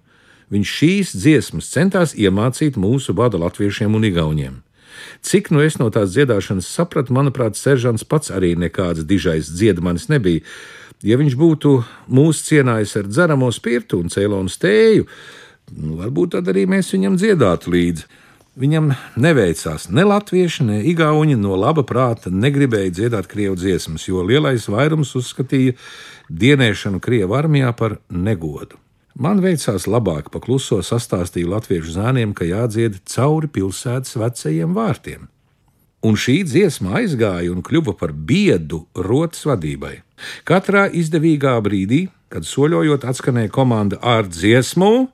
viņš 0.48 0.72
šīs 0.78 1.12
dziesmas 1.20 1.68
centās 1.68 2.14
iemācīt 2.16 2.80
mūsu 2.80 3.12
vada 3.16 3.36
latviešiem 3.42 3.98
un 3.98 4.08
igauniem. 4.08 4.56
Cik 5.20 5.50
nu 5.52 5.60
es 5.60 5.76
no 5.80 5.90
tās 5.92 6.14
dziedāšanas 6.14 6.68
sapratu, 6.68 7.12
manuprāt, 7.16 7.60
Seržants 7.60 8.06
pats 8.08 8.32
arī 8.32 8.54
nekāds 8.56 9.04
dižais 9.04 9.52
dziedmanis 9.52 10.08
nebija. 10.08 10.44
Ja 11.04 11.16
viņš 11.20 11.36
būtu 11.36 11.74
mūs 12.12 12.42
cienājis 12.48 12.96
ar 13.00 13.06
dzeramo 13.08 13.48
spirtu 13.52 14.00
un 14.00 14.08
cēlonu 14.12 14.52
stēju, 14.52 15.06
nu, 15.76 15.94
varbūt 16.00 16.36
tad 16.36 16.50
arī 16.52 16.66
mēs 16.68 16.92
viņam 16.92 17.20
dziedātu 17.20 17.72
līdzi. 17.72 18.08
Viņam 18.58 18.90
neveicās 19.14 19.86
ne 19.94 20.02
latvieši, 20.02 20.64
ne 20.66 20.78
igauni 20.90 21.36
no 21.38 21.54
laba 21.54 21.84
prāta 21.86 22.32
negribēja 22.34 22.90
dziedāt 22.96 23.28
krievu 23.30 23.54
dziesmas, 23.54 24.08
jo 24.08 24.24
lielais 24.26 24.66
vairums 24.66 25.14
uzskatīja 25.14 25.76
dienēšanu 26.26 26.98
krievu 26.98 27.36
armijā 27.38 27.70
par 27.78 28.00
negodu. 28.10 28.74
Man 29.14 29.38
veicās 29.42 29.86
labāk, 29.90 30.32
pakluso 30.34 30.80
sastāstīju 30.82 31.50
latviešu 31.52 31.94
zēniem, 31.94 32.32
ka 32.34 32.48
jādzied 32.48 32.98
cauri 33.10 33.50
pilsētas 33.54 34.18
vecajiem 34.18 34.74
vārtiem. 34.74 35.28
Un 36.02 36.16
šī 36.16 36.40
dziesma 36.48 36.96
aizgāja 37.02 37.52
un 37.52 37.62
kļuva 37.62 37.94
par 38.00 38.14
biedu 38.16 38.86
rotas 38.96 39.44
vadībai. 39.46 40.00
Katrā 40.48 40.88
izdevīgā 40.90 41.54
brīdī, 41.62 42.06
kad 42.32 42.46
soļojot 42.48 43.04
atskanēja 43.06 43.52
komanda 43.52 43.98
ar 44.00 44.26
dziesmu, 44.26 45.10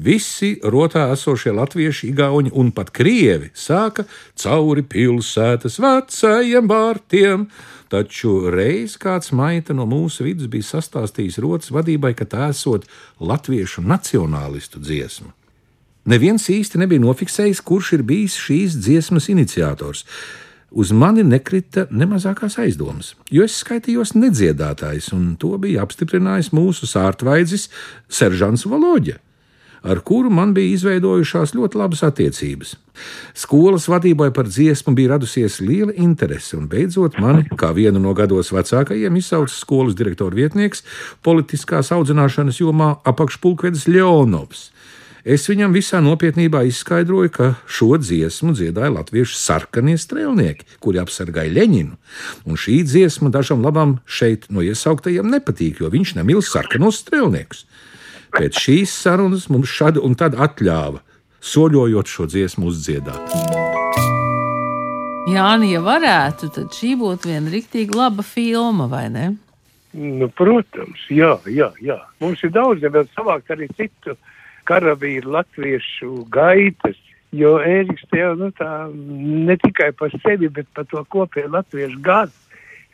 visi 0.00 0.54
rotā 0.64 1.06
esošie 1.14 1.52
latvieši, 1.52 2.08
igauni 2.10 2.52
un 2.56 2.72
pat 2.72 2.92
krievi 2.96 3.50
sāka 3.54 4.06
cauri 4.38 4.84
pilsētas 4.86 5.80
vecajiem 5.82 6.70
vārtiem. 6.70 7.46
Taču 7.90 8.52
reiz 8.54 8.94
kāds 9.02 9.32
maita 9.34 9.74
no 9.74 9.86
mūsu 9.90 10.24
vidus 10.28 10.50
bija 10.50 10.68
sastāstījis 10.68 11.40
rotas 11.42 11.72
vadībai, 11.74 12.14
ka 12.14 12.24
tā 12.24 12.50
esot 12.54 12.86
latviešu 13.18 13.82
nacionālistu 13.82 14.78
dziesma. 14.78 15.34
Neviens 16.10 16.46
īsti 16.48 16.78
nebija 16.80 17.02
nofiksējis, 17.02 17.60
kurš 17.66 17.96
ir 17.98 18.04
bijis 18.06 18.38
šīs 18.40 18.78
dziesmas 18.80 19.28
iniciators. 19.28 20.06
Uz 20.70 20.92
mani 20.94 21.24
nekrita 21.26 21.88
ne 21.90 22.06
mazākās 22.06 22.54
aizdomas, 22.62 23.16
jo 23.26 23.42
es 23.42 23.56
skaitījos 23.58 24.14
nedziedātājs, 24.14 25.10
un 25.16 25.34
to 25.34 25.56
bija 25.58 25.82
apstiprinājis 25.82 26.52
mūsu 26.54 26.86
sārtvaidzis 26.86 27.66
Seržants 28.06 28.68
Valoģa, 28.70 29.18
ar 29.82 30.00
kuru 30.04 30.30
man 30.30 30.54
bija 30.56 30.74
izveidojušās 30.74 31.54
ļoti 31.56 31.80
labas 31.80 32.02
attiecības. 32.06 32.74
Skolas 33.34 33.86
vadībai 33.88 34.28
par 34.36 34.48
dziesmu 34.48 34.94
bija 34.96 35.14
radusies 35.14 35.60
liela 35.64 35.94
interese, 35.96 36.56
un 36.58 36.68
beidzot 36.68 37.16
mani, 37.22 37.46
kā 37.56 37.72
vienu 37.76 38.02
no 38.02 38.12
gados 38.14 38.52
vecākajiem, 38.52 39.16
izsauca 39.16 39.54
skolas 39.54 39.96
direktora 39.96 40.36
vietnieks 40.36 40.84
politiskās 41.24 41.92
audzināšanas 41.96 42.60
jomā 42.60 42.96
apakšpulkvedis 43.08 43.88
Leonovs. 43.88 44.68
Es 45.20 45.44
viņam 45.50 45.74
visā 45.76 45.98
nopietnībā 46.00 46.62
izskaidroju, 46.64 47.30
ka 47.34 47.48
šo 47.68 47.98
dziesmu 48.00 48.54
dziedāja 48.56 48.88
latviešu 48.94 49.36
sarkanie 49.36 49.98
strēlnieki, 50.00 50.64
kuri 50.80 51.00
apsargāja 51.02 51.52
Leņinu. 51.58 51.98
Un 52.48 52.56
šī 52.56 52.80
dziesma 52.88 53.28
dažam 53.32 53.60
labam 53.64 53.98
šeit 54.08 54.48
no 54.48 54.64
iesauktajiem 54.64 55.28
nepatīk, 55.28 55.82
jo 55.84 55.92
viņš 55.92 56.14
nemīl 56.16 56.40
sarkanos 56.44 57.02
strēlniekus. 57.04 57.66
Pēc 58.30 58.58
šīs 58.62 58.92
sarunas 59.04 59.48
mums 59.50 59.70
šādi 59.70 60.02
un 60.06 60.14
tad 60.18 60.36
atļāva, 60.38 61.00
soļojot 61.42 62.10
šo 62.10 62.26
dziesmu 62.30 62.70
uzdziedāt. 62.70 63.34
Jāni, 65.30 65.70
ja 65.74 65.80
varētu, 65.84 66.48
tad 66.54 66.74
šī 66.74 66.94
būtu 66.98 67.30
viena 67.30 67.52
rīktīgi 67.52 67.94
laba 67.94 68.24
filma, 68.26 68.88
vai 68.90 69.06
ne? 69.12 69.26
Nu, 69.92 70.28
protams, 70.38 71.02
jā, 71.10 71.34
jā, 71.50 71.70
jā. 71.82 71.98
Mums 72.22 72.42
ir 72.46 72.52
daudz, 72.54 72.82
ja 72.82 72.90
vēl 72.94 73.08
savākt 73.16 73.50
arī 73.50 73.66
citu 73.78 74.14
karavīru 74.70 75.34
latviešu 75.34 76.24
gaitas, 76.30 76.98
jo 77.34 77.56
Ēriks 77.58 78.06
te 78.10 78.22
jau, 78.22 78.36
nu, 78.38 78.52
tā 78.54 78.70
ne 78.94 79.56
tikai 79.58 79.90
par 79.98 80.14
sevi, 80.22 80.50
bet 80.50 80.70
par 80.74 80.86
to 80.90 81.02
kopēju 81.14 81.50
latviešu 81.56 81.98
garu. 82.06 82.34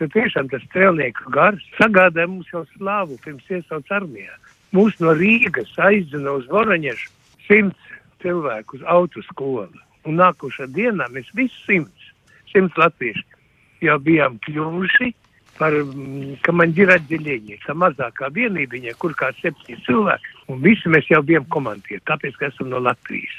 Jo 0.00 0.08
tiešām 0.12 0.50
tas 0.52 0.64
strēlnieku 0.68 1.30
gars 1.32 1.62
sagādāja 1.78 2.28
mums 2.28 2.50
jau 2.52 2.66
slāvu 2.74 3.16
pirms 3.24 3.46
iesauc 3.48 3.92
armijā. 3.96 4.34
Mūs 4.76 4.98
no 5.00 5.14
Rīgas 5.16 5.72
aizdzen 5.80 6.26
uz 6.28 6.44
Voraņešu 6.52 7.12
simts 7.46 7.92
cilvēku 8.22 8.78
uz 8.78 8.82
autoskolu. 8.92 9.84
Un 10.06 10.20
nākošā 10.20 10.68
dienā 10.76 11.08
mēs 11.14 11.30
visi 11.38 11.56
simts, 11.64 12.10
simts 12.52 12.76
latvieši 12.78 13.24
jau 13.86 13.96
bijām 14.02 14.36
kļuvuši 14.44 15.12
par 15.56 15.72
mm, 15.72 16.36
komandiera 16.44 16.98
atdeļiņu, 17.00 17.58
ka 17.64 17.74
mazākā 17.78 18.28
vienībiņa, 18.36 18.96
kur 19.00 19.16
kā 19.16 19.32
septiņi 19.40 19.82
cilvēki, 19.86 20.34
un 20.52 20.60
visi 20.64 20.92
mēs 20.92 21.08
jau 21.10 21.22
bijām 21.24 21.48
komandieri, 21.52 22.02
tāpēc, 22.08 22.36
ka 22.36 22.50
esam 22.50 22.68
no 22.72 22.82
Latvijas. 22.84 23.36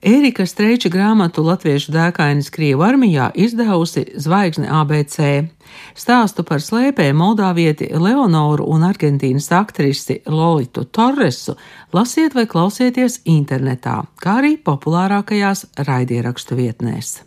Ērika 0.00 0.46
Streiča 0.48 0.88
grāmatu 0.88 1.42
Latviešu 1.44 1.92
dēkainas 1.92 2.48
Krievu 2.54 2.86
armijā 2.86 3.26
izdevusi 3.36 4.06
Zvaigzne 4.16 4.70
ABC. 4.72 5.44
Stāstu 5.92 6.40
par 6.48 6.64
slēpēju 6.64 7.16
Moldāvieti 7.20 7.90
Leonoru 7.92 8.64
un 8.72 8.86
Argentīnas 8.88 9.50
aktrisi 9.52 10.22
Lolitu 10.24 10.86
Torresu 10.88 11.58
lasiet 11.92 12.34
vai 12.34 12.46
klausieties 12.48 13.20
internetā, 13.28 14.00
kā 14.16 14.40
arī 14.40 14.56
populārākajās 14.64 15.66
raidierakstu 15.84 16.56
vietnēs. 16.56 17.18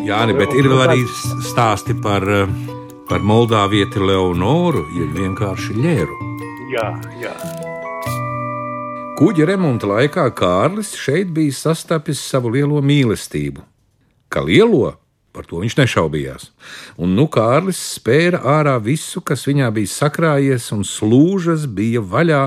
Jā, 0.00 0.24
bet 0.32 0.56
ir 0.56 0.72
vēl 0.72 0.86
arī 0.88 1.00
stāsti 1.52 2.00
par, 2.00 2.24
par 3.12 3.20
Moldāvieti 3.20 4.00
Leonoru, 4.00 4.88
ir 4.96 5.12
vienkārši 5.20 5.76
ļēru. 5.76 6.22
Jā, 6.72 6.94
jā. 7.20 7.59
Kuģa 9.20 9.50
remonta 9.50 9.84
laikā 9.84 10.22
Kārlis 10.32 10.94
šeit 10.96 11.28
bija 11.36 11.52
sastapis 11.52 12.22
savu 12.24 12.54
lielo 12.54 12.78
mīlestību. 12.80 13.60
Kā 14.32 14.40
lielo, 14.40 14.94
par 15.36 15.44
to 15.44 15.60
viņš 15.60 15.76
nešaubījās. 15.76 16.46
Un 16.96 17.12
nu 17.18 17.26
Kārlis 17.28 17.76
spēra 17.98 18.40
ārā 18.48 18.78
visu, 18.80 19.20
kas 19.20 19.44
viņā 19.44 19.68
bija 19.76 19.92
sakrājies, 19.92 20.70
un 20.72 20.86
slūžas 20.88 21.68
bija 21.68 22.00
vaļā. 22.00 22.46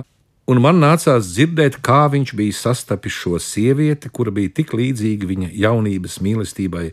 Un 0.49 0.63
man 0.65 0.81
nācās 0.81 1.29
dzirdēt, 1.35 1.77
kā 1.85 2.07
viņš 2.09 2.33
bija 2.41 2.57
sastapis 2.63 3.21
šo 3.21 3.37
sievieti, 3.37 4.09
kura 4.09 4.33
bija 4.33 4.55
tik 4.57 4.73
līdzīga 4.73 5.29
viņa 5.29 5.53
jaunības 5.67 6.17
mīlestībai, 6.25 6.87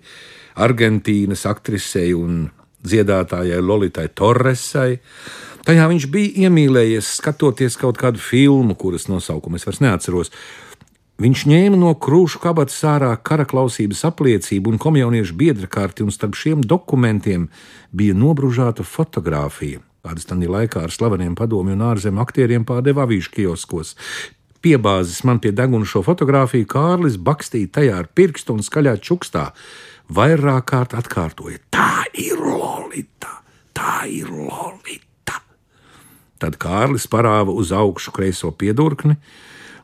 Argentīnas 0.60 1.48
aktrisei 1.48 2.12
un 2.12 2.50
dziedātājai 2.84 3.64
Lolitai 3.64 4.10
Torresai. 4.12 4.98
Tajā 5.66 5.86
viņš 5.90 6.06
bija 6.12 6.46
iemīlējies, 6.46 7.14
skatoties 7.20 7.76
kaut 7.80 7.98
kādu 8.00 8.20
filmu, 8.22 8.74
kuras 8.78 9.08
nosaukumu 9.10 9.60
es 9.60 9.66
vairs 9.68 9.82
neatceros. 9.84 10.32
Viņš 11.20 11.42
ņēma 11.50 11.76
no 11.76 11.90
krūšu 12.00 12.40
kabatas 12.40 12.78
ārā 12.88 13.10
kara 13.20 13.44
klausības 13.44 14.06
apliecību 14.08 14.72
un 14.72 14.80
komjauniešu 14.80 15.36
biedra 15.36 15.68
karti, 15.68 16.06
un 16.06 16.14
starp 16.14 16.38
šiem 16.40 16.62
dokumentiem 16.64 17.50
bija 17.92 18.16
nobružāta 18.16 18.86
fotografija, 18.88 19.82
kādas 20.00 20.24
tam 20.30 20.40
laikā 20.40 20.86
ar 20.86 20.94
slaveniem 20.94 21.34
padomju 21.36 21.76
un 21.76 21.84
ārzemju 21.90 22.24
aktieriem 22.24 22.64
pārdeva 22.64 23.04
avīžu 23.04 23.34
kioskos. 23.36 23.92
Piebāzis 24.64 25.20
man 25.28 25.42
pie 25.44 25.52
deguna 25.56 25.88
šo 25.88 26.00
fotografiju, 26.04 26.68
Kārlis 26.68 27.20
bakstīja 27.20 27.68
tajā 27.76 28.00
ar 28.00 28.08
pirkstu 28.16 28.56
un 28.56 28.64
skaļā 28.64 28.96
čukstā. 29.04 29.50
Vairāk 30.08 30.72
kārt 30.72 30.96
atkārtoja: 30.96 31.60
Tā 31.68 32.08
ir 32.16 32.40
Lolita! 32.40 33.42
Tā 33.76 34.08
ir 34.08 34.32
Lolita! 34.32 35.09
Tad 36.40 36.56
Kārlis 36.60 37.04
parāva 37.10 37.52
uz 37.52 37.72
augšu 37.76 38.14
kreiso 38.16 38.50
piedurkni, 38.56 39.18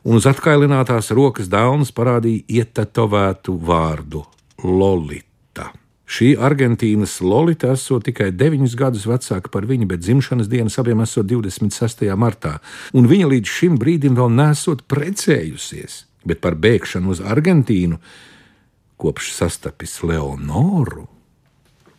un 0.07 0.17
uz 0.17 0.25
atkailinātās 0.29 1.11
rokas 1.13 1.49
dāvnas 1.51 1.93
parādīja 1.93 2.63
ietatovētu 2.63 3.57
vārdu- 3.61 4.23
Lolita. 4.79 5.71
Šī 6.07 6.37
Argentīnas 6.39 7.19
Lolita 7.21 7.73
esot 7.75 8.05
tikai 8.07 8.31
9 8.31 8.75
gadus 8.75 9.05
vecāka 9.05 9.51
par 9.51 9.67
viņu, 9.67 9.87
bet 9.87 9.99
dzimšanas 9.99 10.47
dienas 10.47 10.79
abiem 10.79 11.01
esot 11.01 11.27
26. 11.27 12.15
martā, 12.15 12.59
un 12.93 13.07
viņa 13.07 13.27
līdz 13.27 13.45
šim 13.45 13.77
brīdim 13.77 14.15
vēl 14.15 14.31
nesot 14.31 14.87
precējusies, 14.87 16.05
bet 16.25 16.41
par 16.41 16.55
bēgšanu 16.55 17.11
uz 17.11 17.19
Argentīnu 17.19 17.99
kopš 18.97 19.33
sastapis 19.35 20.01
Leonoru 20.03 21.07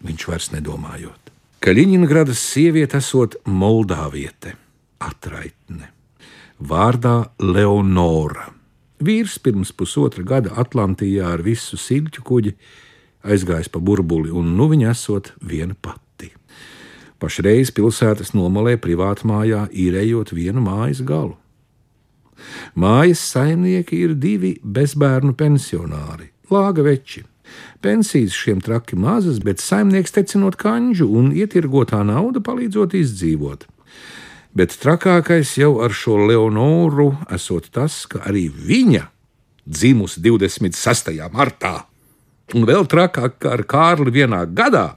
viņš 0.04 0.28
vairs 0.28 0.50
nedomājot. 0.54 1.27
Kaļiņingradas 1.58 2.38
sieviete 2.38 3.00
esot 3.02 3.32
Moldāviete, 3.50 4.52
atraitne, 5.02 5.88
vārdā 6.62 7.32
Leonora. 7.42 8.44
Vīrs 9.02 9.40
pirms 9.42 9.72
pusotra 9.74 10.22
gada 10.22 10.52
Atlantijā 10.62 11.32
ar 11.32 11.42
visu 11.42 11.74
silķu 11.74 12.22
kuģi 12.28 12.52
aizgājis 13.26 13.72
pa 13.74 13.82
burbuli, 13.82 14.30
un 14.30 14.52
nu 14.54 14.68
viņa 14.70 14.92
esot 14.92 15.32
viena 15.42 15.74
pati. 15.74 16.30
Pašreiz 17.18 17.72
pilsētas 17.74 18.30
nomalē 18.38 18.76
privātmājā 18.78 19.64
īrējot 19.74 20.30
vienu 20.38 20.62
mājas 20.62 21.02
galu. 21.02 21.34
Mājas 22.78 23.24
saimnieki 23.32 23.98
ir 24.04 24.14
divi 24.14 24.54
bezbērnu 24.62 25.34
pensionāri, 25.34 26.30
lāga 26.54 26.86
veči 26.86 27.24
Pensijas 27.84 28.34
šiem 28.34 28.60
traki 28.64 28.96
mazas, 28.98 29.38
bet 29.44 29.62
saimnieks 29.62 30.14
tecinot 30.14 30.58
kanģu 30.58 31.06
un 31.20 31.32
ietirgotā 31.36 32.00
nauda 32.06 32.42
palīdzot 32.44 32.96
izdzīvot. 32.98 33.66
Bet 34.58 34.74
trakākais 34.82 35.52
jau 35.60 35.76
ar 35.84 35.94
šo 35.94 36.16
Leonoru 36.26 37.12
esot 37.34 37.68
tas, 37.74 38.00
ka 38.10 38.24
arī 38.26 38.48
viņa 38.50 39.04
dzimusi 39.68 40.22
26. 40.24 41.12
martā, 41.30 41.84
un 42.56 42.64
vēl 42.66 42.88
trakāk 42.88 43.36
kā 43.42 43.52
ar 43.58 43.62
Kārli 43.68 44.14
vienā 44.14 44.42
gadā. 44.48 44.96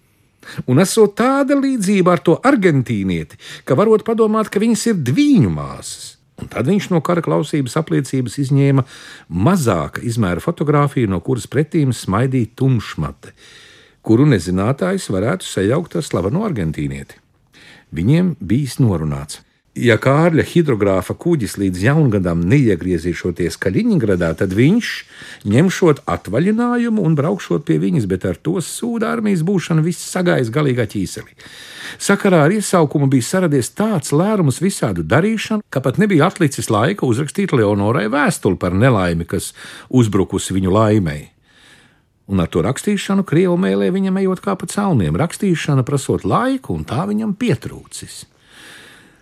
Un 0.65 0.81
esot 0.81 1.13
tāda 1.19 1.53
līdzība 1.59 2.15
ar 2.15 2.23
to 2.25 2.39
argentīnieti, 2.49 3.37
ka 3.67 3.77
varot 3.77 4.01
padomāt, 4.07 4.49
ka 4.49 4.59
viņas 4.63 4.87
ir 4.89 5.03
dviņu 5.11 5.51
māsas. 5.53 6.15
Un 6.41 6.49
tad 6.49 6.69
viņš 6.69 6.89
no 6.93 7.01
kara 7.05 7.21
klausības 7.25 7.77
apliecības 7.81 8.39
izņēma 8.41 8.85
mazāka 9.29 10.01
izmēra 10.05 10.41
fotografiju, 10.43 11.11
no 11.11 11.21
kuras 11.21 11.47
pretīm 11.51 11.93
smaidīja 11.93 12.55
tumšmate, 12.57 13.35
kuru 14.01 14.25
nezinātājs 14.31 15.09
varētu 15.13 15.45
sajaukt 15.45 15.99
ar 15.99 16.07
slavenu 16.07 16.45
argentīnieti. 16.47 17.21
Viņiem 17.93 18.35
bijis 18.39 18.79
norunāts. 18.81 19.43
Ja 19.71 19.95
Kārļa 19.95 20.43
hidrogrāfa 20.43 21.13
kuģis 21.15 21.53
līdz 21.55 21.83
jaungadam 21.85 22.41
neiegriezīšoties 22.43 23.55
Kaļiņgradā, 23.63 24.33
tad 24.41 24.51
viņš 24.51 24.87
ņemšot 25.47 26.01
atvaļinājumu 26.11 26.99
un 27.07 27.13
braukšot 27.15 27.63
pie 27.69 27.77
viņas, 27.79 28.03
bet 28.11 28.25
ar 28.27 28.35
to 28.35 28.59
sūda 28.59 29.13
armijas 29.15 29.45
būšanu 29.47 29.85
viss 29.85 30.09
sagājis 30.11 30.51
galīgā 30.51 30.83
ķīselī. 30.91 31.31
Sakarā 31.95 32.41
ar 32.49 32.51
iesaukumu 32.51 33.07
bija 33.13 33.23
saradies 33.29 33.71
tāds 33.71 34.11
lērums 34.11 34.59
visādu 34.59 35.05
darīšanu, 35.07 35.63
ka 35.71 35.79
pat 35.79 36.01
nebija 36.03 36.27
atlicis 36.27 36.67
laika 36.67 37.07
uzrakstīt 37.07 37.55
Leonorai 37.55 38.09
vēstuli 38.11 38.59
par 38.59 38.75
nelaimi, 38.75 39.23
kas 39.23 39.53
uzbrukusi 39.87 40.57
viņu 40.57 40.75
laimēji. 40.75 41.29
Un 42.27 42.43
ar 42.43 42.51
to 42.51 42.59
rakstīšanu 42.67 43.23
Krievu 43.23 43.55
mēlē 43.55 43.87
viņam 43.95 44.19
ejot 44.19 44.43
kā 44.43 44.57
pa 44.59 44.67
celmiem, 44.67 45.15
rakstīšana 45.15 45.87
prasot 45.87 46.27
laiku, 46.27 46.75
un 46.75 46.83
tā 46.87 47.07
viņam 47.07 47.37
pietrūcis. 47.39 48.25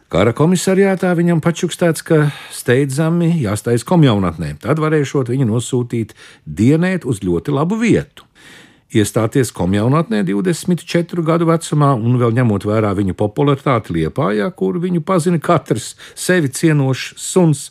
Kara 0.09 0.31
komisariātā 0.33 1.11
viņam 1.13 1.37
pačukstēts, 1.45 2.01
ka 2.01 2.31
steidzami 2.49 3.27
jāstājas 3.43 3.83
komjaunatnē, 3.85 4.55
tad 4.63 4.79
varēšot 4.81 5.29
viņu 5.29 5.45
nosūtīt 5.51 6.15
dienēt 6.49 7.05
uz 7.05 7.21
ļoti 7.21 7.53
labu 7.53 7.77
vietu. 7.77 8.25
Iestāties 8.89 9.51
komjaunatnē 9.53 10.23
24 10.25 11.21
gadu 11.27 11.45
vecumā 11.51 11.91
un 11.93 12.17
vēl 12.17 12.33
ņemot 12.39 12.65
vērā 12.65 12.95
viņu 12.97 13.13
popularitāti 13.19 13.99
Liepājā, 13.99 14.49
kur 14.49 14.79
viņu 14.81 15.03
pazina 15.05 15.37
katrs 15.37 15.91
sevi 16.17 16.49
cienošs 16.49 17.13
suns, 17.21 17.67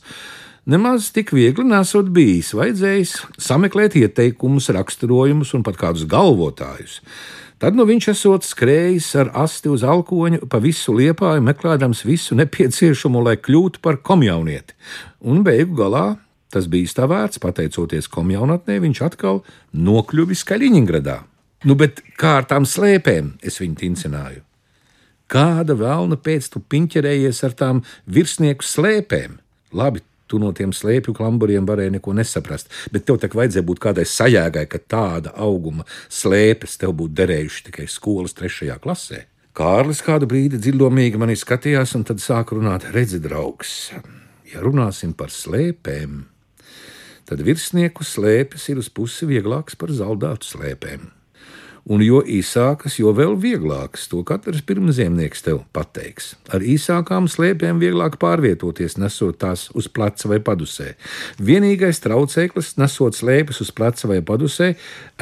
nemaz 0.62 1.11
tik 1.11 1.35
viegli 1.35 1.66
nesot 1.66 2.12
bijis. 2.14 2.53
Vajadzējis 2.55 3.16
sameklēt 3.48 3.98
ieteikumus, 3.98 4.70
raksturojumus 4.79 5.57
un 5.59 5.66
pat 5.66 5.83
kādus 5.83 6.07
galvotājus. 6.07 7.01
Tad 7.59 7.75
nu 7.75 7.83
viņš 7.88 8.12
esot 8.12 8.47
skrējis 8.47 9.09
ar 9.18 9.33
asti 9.42 9.71
uz 9.73 9.83
alkoņa 9.83 10.47
pa 10.51 10.61
visu 10.62 10.94
liepāju, 10.94 11.42
meklējams 11.42 12.05
visu 12.07 12.38
nepieciešamo, 12.38 13.23
lai 13.27 13.35
kļūtu 13.35 13.83
par 13.83 13.99
komjaunieti. 13.99 14.77
Un 15.27 15.42
beigu 15.47 15.75
galā 15.81 16.07
tas 16.55 16.68
bija 16.71 16.94
tā 16.94 17.09
vērts, 17.11 17.40
pateicoties 17.42 18.09
komjaunatnē, 18.12 18.79
viņš 18.85 19.01
atkal 19.05 19.42
nokļuvis 19.75 20.47
Kaļiņgradā. 20.49 21.18
Nu, 21.66 21.75
bet 21.75 22.01
kā 22.16 22.38
ar 22.40 22.47
tām 22.49 22.66
slēpēm 22.68 23.35
es 23.42 23.59
viņu 23.61 23.81
tincināju? 23.83 24.44
Kāda 25.29 25.75
vēlna 25.77 26.16
pēc 26.16 26.47
tu 26.55 26.62
piņķerējies 26.62 27.42
ar 27.44 27.57
tām 27.59 27.83
virsnieku 28.07 28.64
slēpēm? 28.64 29.40
Labi, 29.77 30.01
Tu 30.29 30.41
no 30.41 30.53
tiem 30.53 30.75
slēpju 30.77 31.14
klamburiem 31.17 31.67
varēji 31.69 31.95
neko 31.97 32.12
nesaprast, 32.17 32.69
bet 32.93 33.07
tev 33.09 33.17
tak 33.23 33.37
vajadzēja 33.38 33.64
būt 33.64 33.81
kādai 33.81 34.05
sajēgai, 34.09 34.67
ka 34.69 34.81
tāda 34.85 35.33
auguma 35.41 35.87
slēpes 36.12 36.77
tev 36.83 36.93
būtu 37.01 37.17
derējuši 37.23 37.64
tikai 37.71 37.88
skolas 37.88 38.37
trešajā 38.37 38.77
klasē. 38.85 39.25
Kārlis 39.59 40.05
kādu 40.07 40.29
brīdi 40.31 40.61
dziļumīgi 40.62 41.19
mani 41.19 41.35
skatījās, 41.35 41.97
un 41.99 42.05
tad 42.07 42.21
sāka 42.23 42.55
runāt: 42.55 42.87
Redzi, 42.95 43.19
draugs, 43.25 43.91
ja 44.53 44.62
runāsim 44.62 45.17
par 45.19 45.33
slēpēm, 45.35 46.21
tad 47.27 47.43
virsnieku 47.43 48.07
slēpes 48.07 48.69
ir 48.71 48.85
uz 48.85 48.93
pusi 48.93 49.27
vieglākas 49.27 49.81
par 49.81 49.91
zaldātu 49.97 50.53
slēpēm. 50.53 51.17
Un 51.88 52.03
jo 52.05 52.20
īsākas, 52.20 52.98
jo 53.01 53.12
vēl 53.16 53.35
vieglākas. 53.40 54.07
To 54.12 54.20
katrs 54.27 54.62
pirmziemnieks 54.68 55.44
tev 55.46 55.62
pateiks. 55.74 56.35
Ar 56.53 56.64
īsākām 56.64 57.29
slēpēm 57.33 57.81
vieglāk 57.83 58.18
pārvietoties, 58.20 58.98
nesot 59.01 59.40
tās 59.40 59.68
uz 59.79 59.88
pleca 59.88 60.31
vai 60.31 60.40
padusē. 60.44 60.92
Vienīgais 61.40 62.03
traucēklis, 62.05 62.74
nesot 62.81 63.18
slēpes 63.18 63.62
uz 63.64 63.72
pleca 63.74 64.11
vai 64.11 64.20
padusē, 64.24 64.74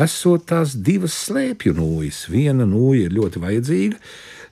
esot 0.07 0.49
tās 0.51 0.75
divas 0.75 1.15
slēpju 1.27 1.77
nūjas. 1.79 2.27
Viena 2.33 2.67
nūja 2.69 3.07
ir 3.07 3.15
ļoti 3.17 3.43
vajadzīga. 3.43 4.01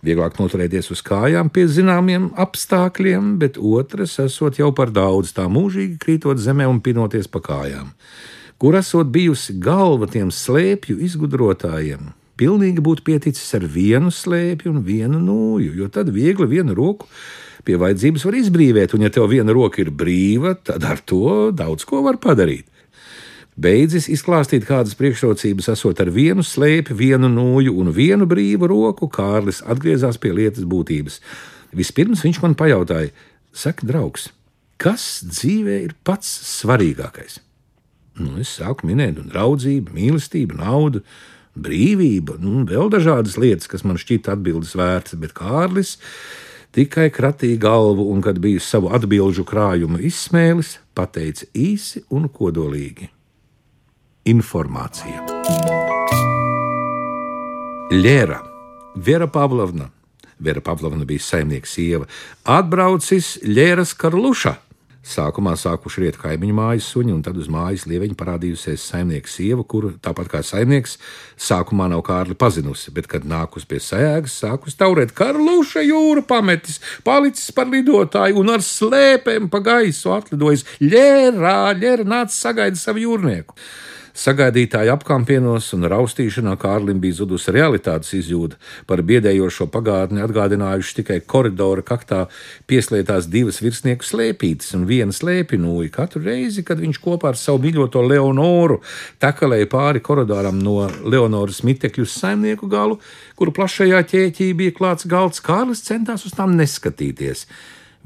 Vieglāk 0.05 0.37
noturēties 0.37 0.91
uz 0.93 1.01
kājām 1.01 1.49
pie 1.49 1.65
zināmiem 1.65 2.29
apstākļiem, 2.37 3.39
bet 3.41 3.57
otrs 3.57 4.19
esot 4.21 4.61
jau 4.61 4.69
par 4.77 4.93
daudz, 4.93 5.33
tā 5.33 5.49
mūžīgi 5.49 5.97
krītot 6.03 6.39
zemē 6.39 6.69
un 6.69 6.83
pinoties 6.85 7.31
pa 7.33 7.41
kājām 7.45 7.95
kur 8.59 8.77
esot 8.79 9.11
bijusi 9.15 9.57
galva 9.61 10.09
tiem 10.11 10.31
slēpju 10.33 10.99
izgudrotājiem. 11.07 12.13
Pilnīgi 12.35 12.83
būtu 12.83 13.05
pieticis 13.07 13.55
ar 13.55 13.67
vienu 13.71 14.11
slēpju 14.11 14.73
un 14.73 14.83
vienu 14.87 15.21
nūju, 15.23 15.75
jo 15.79 15.89
tad 15.93 16.11
viegli 16.11 16.49
vienu 16.51 16.75
roku 16.75 17.07
pie 17.65 17.79
vajadzības 17.81 18.25
var 18.27 18.37
izbrīvot, 18.37 18.95
un 18.97 19.07
ja 19.07 19.11
tev 19.13 19.31
viena 19.31 19.55
roka 19.57 19.81
ir 19.81 19.89
brīva, 19.95 20.53
tad 20.61 20.85
ar 20.85 21.01
to 21.01 21.51
daudz 21.57 21.87
ko 21.89 22.03
var 22.05 22.19
padarīt. 22.21 22.67
Beidzis 23.55 24.09
izklāstīt, 24.11 24.67
kādas 24.67 24.97
priekšrocības 24.99 25.71
esot 25.77 26.01
ar 26.03 26.11
vienu 26.11 26.43
slēpi, 26.43 26.97
vienu 26.99 27.31
nūju 27.31 27.77
un 27.79 27.93
vienu 27.95 28.27
brīvu 28.27 28.67
roku, 28.71 29.07
Kārlis 29.09 29.63
atgriezās 29.63 30.19
pie 30.19 30.35
lietas 30.35 30.67
būtības. 30.67 31.21
Vispirms 31.75 32.27
viņš 32.27 32.43
man 32.43 32.59
pajautāja, 32.59 33.15
saka, 33.55 33.87
draugs, 33.87 34.29
kas 34.77 35.23
dzīvē 35.31 35.79
ir 35.87 35.95
pats 36.03 36.35
svarīgākais? 36.51 37.39
Nu, 38.15 38.37
es 38.39 38.53
sāku 38.61 38.87
minēt, 38.87 39.19
un 39.19 39.31
draudzība, 39.33 39.95
mīlestība, 39.97 40.55
nauda, 40.61 41.01
brīvība, 41.59 42.37
nu, 42.43 42.61
un 42.61 42.69
vēl 42.71 42.91
dažādas 42.93 43.35
lietas, 43.41 43.67
kas 43.71 43.83
man 43.87 43.99
šķita 43.99 44.37
atbildes 44.37 44.75
vērtas, 44.79 45.19
bet 45.19 45.35
Kārlis 45.35 45.97
tikai 46.75 47.09
kratīja 47.15 47.59
galvu, 47.67 48.07
un, 48.11 48.23
kad 48.23 48.39
bija 48.43 48.63
savu 48.63 48.93
atbildžu 48.95 49.47
krājumu 49.47 49.99
izsmēlis, 50.07 50.77
pateica 50.95 51.51
īsi 51.59 52.05
un 52.15 52.29
kodolīgi: 52.31 53.11
Informācija. 54.31 55.27
Lēra, 57.95 58.41
Vera 58.95 59.27
Pavlovna, 59.31 59.91
Vera 60.39 60.63
Pavlovna 60.63 61.07
bija 61.07 61.23
saimnieka 61.23 61.71
sieva, 61.71 62.07
atbraucis 62.47 63.41
Lēras 63.43 63.95
Karluša 63.99 64.55
Sākumā 65.05 65.53
sākuši 65.61 66.01
riet 66.01 66.17
kaimiņu 66.17 66.55
mājas 66.57 66.87
suņi, 66.89 67.13
un 67.13 67.21
tad 67.25 67.37
uz 67.37 67.51
mājas 67.53 67.85
lieveņa 67.91 68.17
parādījusies 68.17 68.87
saimnieka 68.89 69.29
sieva, 69.29 69.61
kuru, 69.69 69.93
tāpat 70.01 70.31
kā 70.33 70.41
saimnieks, 70.41 70.97
sākumā 71.37 71.91
nav 71.93 72.01
Kārli 72.07 72.37
pazinusi, 72.41 72.89
bet, 72.97 73.11
kad 73.13 73.27
nākus 73.29 73.69
pie 73.69 73.83
sēgas, 73.85 74.39
sākus 74.41 74.79
taurēt 74.81 75.13
Karluša 75.17 75.85
jūra 75.85 76.25
pametis, 76.25 76.81
palicis 77.05 77.53
par 77.53 77.69
lidotāju 77.69 78.41
un 78.41 78.55
ar 78.57 78.65
slēpēm 78.65 79.51
pa 79.53 79.61
gaisu 79.65 80.15
atlidojis. 80.17 80.65
Ļērā, 80.81 81.59
ļērā, 81.83 82.09
nāc 82.09 82.33
sagaida 82.33 82.81
savu 82.81 83.05
jūrnieku. 83.05 83.61
Sagaidītāja 84.15 84.93
apkampienos 84.95 85.73
un 85.75 85.89
raustīšanā 85.91 86.53
Kārlim 86.63 87.01
bija 87.03 87.17
zudusi 87.19 87.51
realitātes 87.51 88.13
izjūta. 88.15 88.61
Par 88.87 89.01
biedējošo 89.03 89.67
pagātni 89.75 90.23
atgādinājuši 90.23 90.95
tikai 91.01 91.17
koridora 91.27 91.83
kaktā 91.83 92.21
pieslēgtās 92.71 93.27
divas 93.33 93.59
virsnieku 93.59 94.07
slēpītes 94.07 94.71
un 94.79 94.85
viena 94.87 95.11
slēpinūja. 95.11 95.91
Katru 95.99 96.23
reizi, 96.29 96.63
kad 96.63 96.79
viņš 96.79 97.03
kopā 97.03 97.33
ar 97.33 97.41
savu 97.41 97.65
mīļoto 97.67 98.05
Leonoru 98.07 98.79
takalēja 99.19 99.73
pāri 99.75 100.05
koridoram 100.07 100.63
no 100.63 100.87
Leonoras 101.03 101.65
mitekļu 101.67 102.07
saimnieku 102.07 102.71
galu, 102.71 103.01
kuru 103.35 103.57
plašajā 103.59 104.07
ķēķī 104.15 104.51
bija 104.55 104.79
klāts 104.79 105.11
galds, 105.11 105.43
Kārlis 105.43 105.83
centās 105.91 106.23
uz 106.23 106.39
tām 106.39 106.55
neskatīties. 106.55 107.49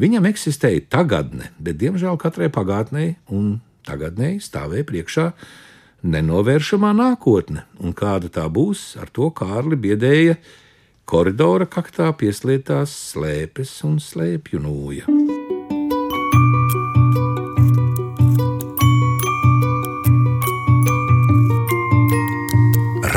Viņam 0.00 0.32
eksistēja 0.32 0.88
tagadne, 0.88 1.52
bet 1.60 1.76
diemžēl 1.84 2.16
katrai 2.16 2.48
pagātnē 2.48 3.10
un 3.28 3.58
tagadnē 3.84 4.38
stāvēja 4.40 4.88
priekšā 4.88 5.32
nenovēršamā 6.02 6.92
nākotne, 6.96 7.64
un 7.82 7.94
kāda 7.96 8.30
tā 8.32 8.46
būs, 8.50 8.96
ar 9.00 9.10
to 9.10 9.30
Kārli 9.34 9.78
biedēja 9.78 10.38
koridora 11.08 11.66
kaktā 11.66 12.10
pieslēgtās 12.12 12.92
slēpes 13.12 13.72
un 13.88 13.98
slēpju 14.02 14.62
nūja. 14.62 15.08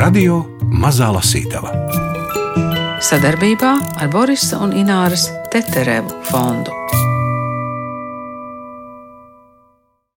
Radio 0.02 0.40
Mazā 0.82 1.12
Lasītava 1.14 1.70
Sadarbībā 3.02 3.72
ar 4.02 4.10
Borisa 4.10 4.58
un 4.62 4.74
Ināras 4.78 5.28
Teterevu 5.52 6.22
fondu. 6.30 6.74